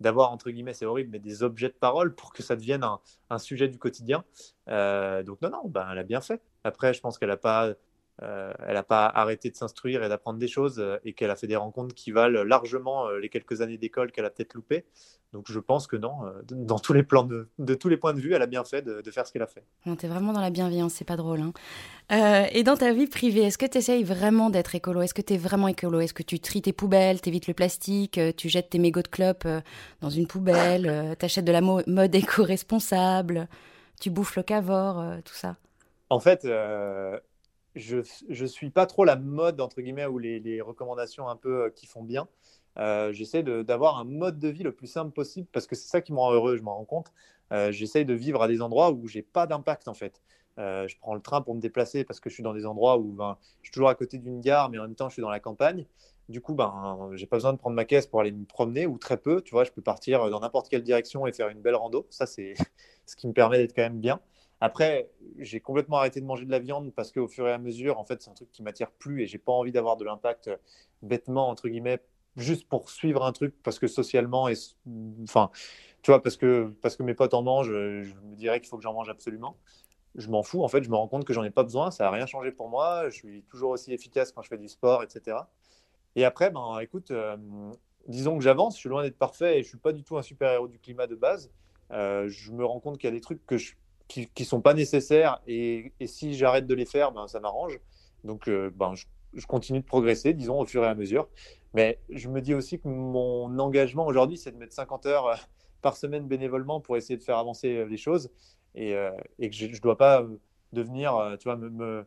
[0.00, 2.82] d'avoir entre guillemets, c'est horrible, mais des objets de parole pour que ça devienne
[3.28, 4.24] un, sujet du quotidien.
[4.66, 6.40] donc non, non, ben, elle a bien fait.
[6.64, 7.74] Après, je pense qu'elle n'a pas
[8.20, 11.56] elle n'a pas arrêté de s'instruire et d'apprendre des choses et qu'elle a fait des
[11.56, 14.84] rencontres qui valent largement les quelques années d'école qu'elle a peut-être loupées.
[15.32, 18.20] Donc je pense que non, euh, dans tous les plans de, tous les points de
[18.20, 19.62] vue, elle a bien fait de, faire ce qu'elle a fait.
[19.84, 21.40] Tu es vraiment dans la bienveillance, c'est pas drôle.
[21.40, 21.52] Hein.
[22.12, 25.02] Euh, et dans ta vie privée, est-ce que tu essayes vraiment d'être écolo?
[25.02, 26.00] Est-ce que tu es vraiment écolo?
[26.00, 29.08] Est-ce que tu tries tes poubelles, évites le plastique, euh, tu jettes tes mégots de
[29.08, 29.46] clope
[30.00, 33.48] dans une poubelle, tu achètes de la mode éco-responsable,
[34.00, 35.56] tu bouffes le cavor, tout ça?
[36.08, 36.44] En fait,
[37.74, 37.98] je
[38.28, 42.02] ne suis pas trop la mode, entre guillemets, ou les, recommandations un peu qui font
[42.02, 42.28] bien.
[42.78, 46.00] Euh, j'essaie d'avoir un mode de vie le plus simple possible parce que c'est ça
[46.00, 47.12] qui me rend heureux, je m'en rends compte.
[47.52, 50.22] Euh, j'essaie de vivre à des endroits où j'ai pas d'impact en fait.
[50.58, 52.98] Euh, je prends le train pour me déplacer parce que je suis dans des endroits
[52.98, 55.22] où ben, je suis toujours à côté d'une gare, mais en même temps je suis
[55.22, 55.86] dans la campagne.
[56.28, 58.98] Du coup, ben, j'ai pas besoin de prendre ma caisse pour aller me promener ou
[58.98, 59.42] très peu.
[59.42, 62.06] Tu vois, je peux partir dans n'importe quelle direction et faire une belle rando.
[62.08, 62.54] Ça, c'est
[63.06, 64.20] ce qui me permet d'être quand même bien.
[64.60, 67.98] Après, j'ai complètement arrêté de manger de la viande parce qu'au fur et à mesure,
[67.98, 70.50] en fait, c'est un truc qui m'attire plus et j'ai pas envie d'avoir de l'impact
[71.02, 72.00] bêtement entre guillemets
[72.36, 74.54] juste pour suivre un truc parce que socialement, et,
[75.22, 75.50] enfin,
[76.02, 78.76] tu vois, parce que, parce que mes potes en mangent, je me dirais qu'il faut
[78.76, 79.56] que j'en mange absolument.
[80.16, 82.04] Je m'en fous, en fait, je me rends compte que j'en ai pas besoin, ça
[82.04, 85.02] n'a rien changé pour moi, je suis toujours aussi efficace quand je fais du sport,
[85.02, 85.36] etc.
[86.16, 87.36] Et après, ben, écoute, euh,
[88.08, 90.22] disons que j'avance, je suis loin d'être parfait et je suis pas du tout un
[90.22, 91.50] super-héros du climat de base.
[91.92, 93.56] Euh, je me rends compte qu'il y a des trucs que
[94.10, 97.78] qui ne sont pas nécessaires et, si j'arrête de les faire, ben, ça m'arrange.
[98.24, 101.28] Donc, euh, ben, je, continue de progresser, disons, au fur et à mesure.
[101.74, 105.36] Mais je me dis aussi que mon engagement aujourd'hui, c'est de mettre 50 heures euh,
[105.82, 108.30] par semaine bénévolement pour essayer de faire avancer euh, les choses
[108.74, 108.94] et,
[109.40, 110.24] et que je ne dois pas
[110.72, 112.06] devenir, tu vois, me,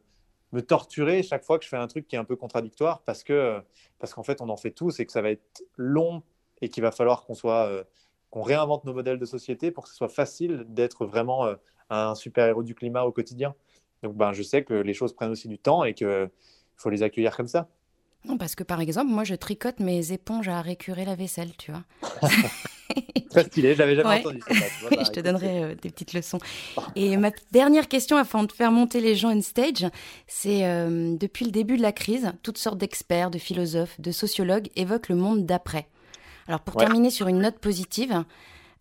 [0.53, 3.21] me, torturer chaque fois que je fais un truc qui est un peu contradictoire parce
[3.21, 3.59] que
[3.99, 6.23] parce qu'en fait, on en fait tous et que ça va être long
[6.61, 7.85] et qu'il va falloir qu'on soit
[8.29, 11.53] qu'on réinvente nos modèles de société pour que ce soit facile d'être vraiment
[11.89, 13.53] un super-héros du climat au quotidien.
[14.03, 16.29] Donc, ben, je sais que les choses prennent aussi du temps et qu'il
[16.75, 17.67] faut les accueillir comme ça.
[18.25, 21.71] Non, parce que par exemple, moi, je tricote mes éponges à récurer la vaisselle, tu
[21.71, 21.83] vois.
[23.29, 24.53] Très stylé, j'avais jamais entendu ça.
[25.03, 26.37] je te donnerai euh, des petites leçons.
[26.95, 29.87] Et ma dernière question, afin de faire monter les gens on stage,
[30.27, 34.69] c'est euh, depuis le début de la crise, toutes sortes d'experts, de philosophes, de sociologues
[34.75, 35.87] évoquent le monde d'après.
[36.47, 38.23] Alors pour terminer sur une note positive,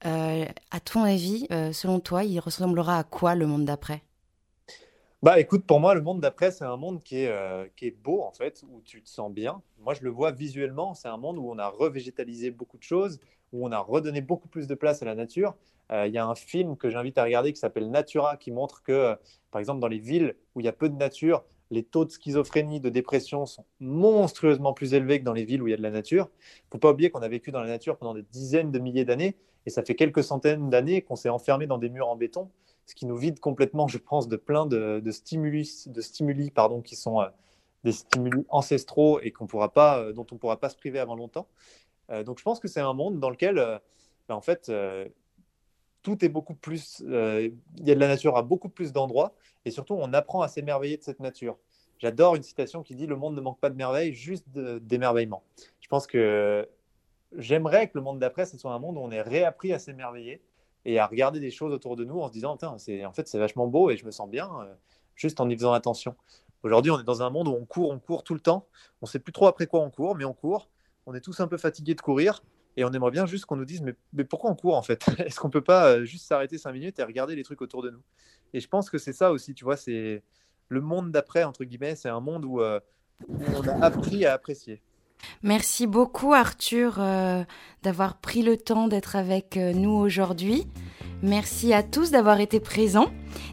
[0.04, 4.02] à ton avis, selon toi, il ressemblera à quoi le monde d'après?
[5.22, 7.96] Bah écoute, pour moi, le monde d'après, c'est un monde qui est, euh, qui est
[7.96, 9.62] beau en fait, où tu te sens bien.
[9.78, 13.20] Moi, je le vois visuellement, c'est un monde où on a revégétalisé beaucoup de choses,
[13.52, 15.54] où on a redonné beaucoup plus de place à la nature.
[15.92, 18.82] Euh, il y a un film que j'invite à regarder qui s'appelle Natura, qui montre
[18.82, 19.14] que, euh,
[19.52, 22.10] par exemple, dans les villes où il y a peu de nature, les taux de
[22.10, 25.76] schizophrénie, de dépression sont monstrueusement plus élevés que dans les villes où il y a
[25.78, 26.30] de la nature.
[26.40, 28.80] Il ne faut pas oublier qu'on a vécu dans la nature pendant des dizaines de
[28.80, 29.36] milliers d'années,
[29.66, 32.50] et ça fait quelques centaines d'années qu'on s'est enfermé dans des murs en béton
[32.86, 36.96] ce qui nous vide complètement, je pense, de plein de, stimulus, de stimuli pardon, qui
[36.96, 37.28] sont euh,
[37.84, 41.48] des stimuli ancestraux et euh, dont on ne pourra pas se priver avant longtemps.
[42.10, 43.54] Euh, donc je pense que c'est un monde dans lequel,
[44.28, 44.70] ben, en fait,
[46.02, 49.34] tout est beaucoup plus, il y a de la nature à beaucoup plus d'endroits
[49.64, 51.56] et surtout on apprend à s'émerveiller de cette nature.
[51.98, 55.44] J'adore une citation qui dit le monde ne manque pas de merveilles, juste d'émerveillement.
[55.80, 56.68] Je pense que
[57.36, 60.42] j'aimerais que le monde d'après ce soit un monde où on ait réappris à s'émerveiller
[60.84, 63.66] et à regarder des choses autour de nous en se disant, en fait, c'est vachement
[63.66, 64.74] beau et je me sens bien euh,
[65.14, 66.16] juste en y faisant attention.
[66.62, 68.66] Aujourd'hui, on est dans un monde où on court, on court tout le temps.
[69.00, 70.68] On ne sait plus trop après quoi on court, mais on court.
[71.06, 72.42] On est tous un peu fatigués de courir
[72.76, 75.04] et on aimerait bien juste qu'on nous dise, mais, pourquoi on court en fait?
[75.18, 77.82] Est-ce qu'on ne peut pas euh, juste s'arrêter cinq minutes et regarder les trucs autour
[77.82, 78.02] de nous?
[78.54, 80.22] Et je pense que c'est ça aussi, tu vois, c'est
[80.68, 82.80] le monde d'après, entre guillemets, c'est un monde où, euh,
[83.28, 84.82] où on a appris à apprécier.
[85.42, 87.44] Merci beaucoup Arthur euh,
[87.82, 90.66] d'avoir pris le temps d'être avec euh, nous aujourd'hui.
[91.22, 93.06] Merci à tous d'avoir été présents.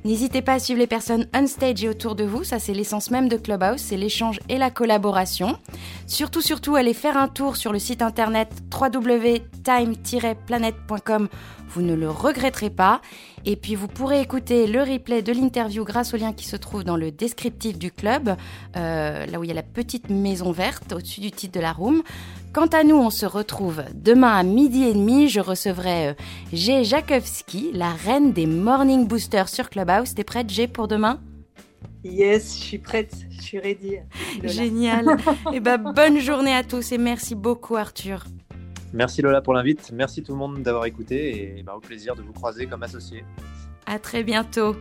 [0.04, 3.30] N'hésitez pas à suivre les personnes on et autour de vous, ça c'est l'essence même
[3.30, 5.56] de Clubhouse, c'est l'échange et la collaboration.
[6.08, 11.28] Surtout, surtout, allez faire un tour sur le site internet www.time-planet.com,
[11.70, 13.02] vous ne le regretterez pas.
[13.46, 16.84] Et puis vous pourrez écouter le replay de l'interview grâce au lien qui se trouve
[16.84, 18.36] dans le descriptif du club,
[18.76, 21.72] euh, là où il y a la petite maison verte au-dessus du titre de la
[21.72, 22.02] room.
[22.52, 25.30] Quant à nous, on se retrouve demain à midi et demi.
[25.30, 26.14] Je recevrai euh,
[26.52, 26.84] G.
[26.84, 30.16] Jakowski, la reine des Morning Boosters sur Clubhouse.
[30.16, 31.20] T'es prête, G, pour demain?
[32.04, 33.98] Yes, je suis prête, je suis ready.
[34.44, 35.06] Génial.
[35.52, 38.26] et eh ben, bonne journée à tous et merci beaucoup, Arthur.
[38.94, 39.92] Merci Lola pour l'invite.
[39.94, 43.24] Merci tout le monde d'avoir écouté et bah, au plaisir de vous croiser comme associé.
[43.86, 44.76] À très bientôt.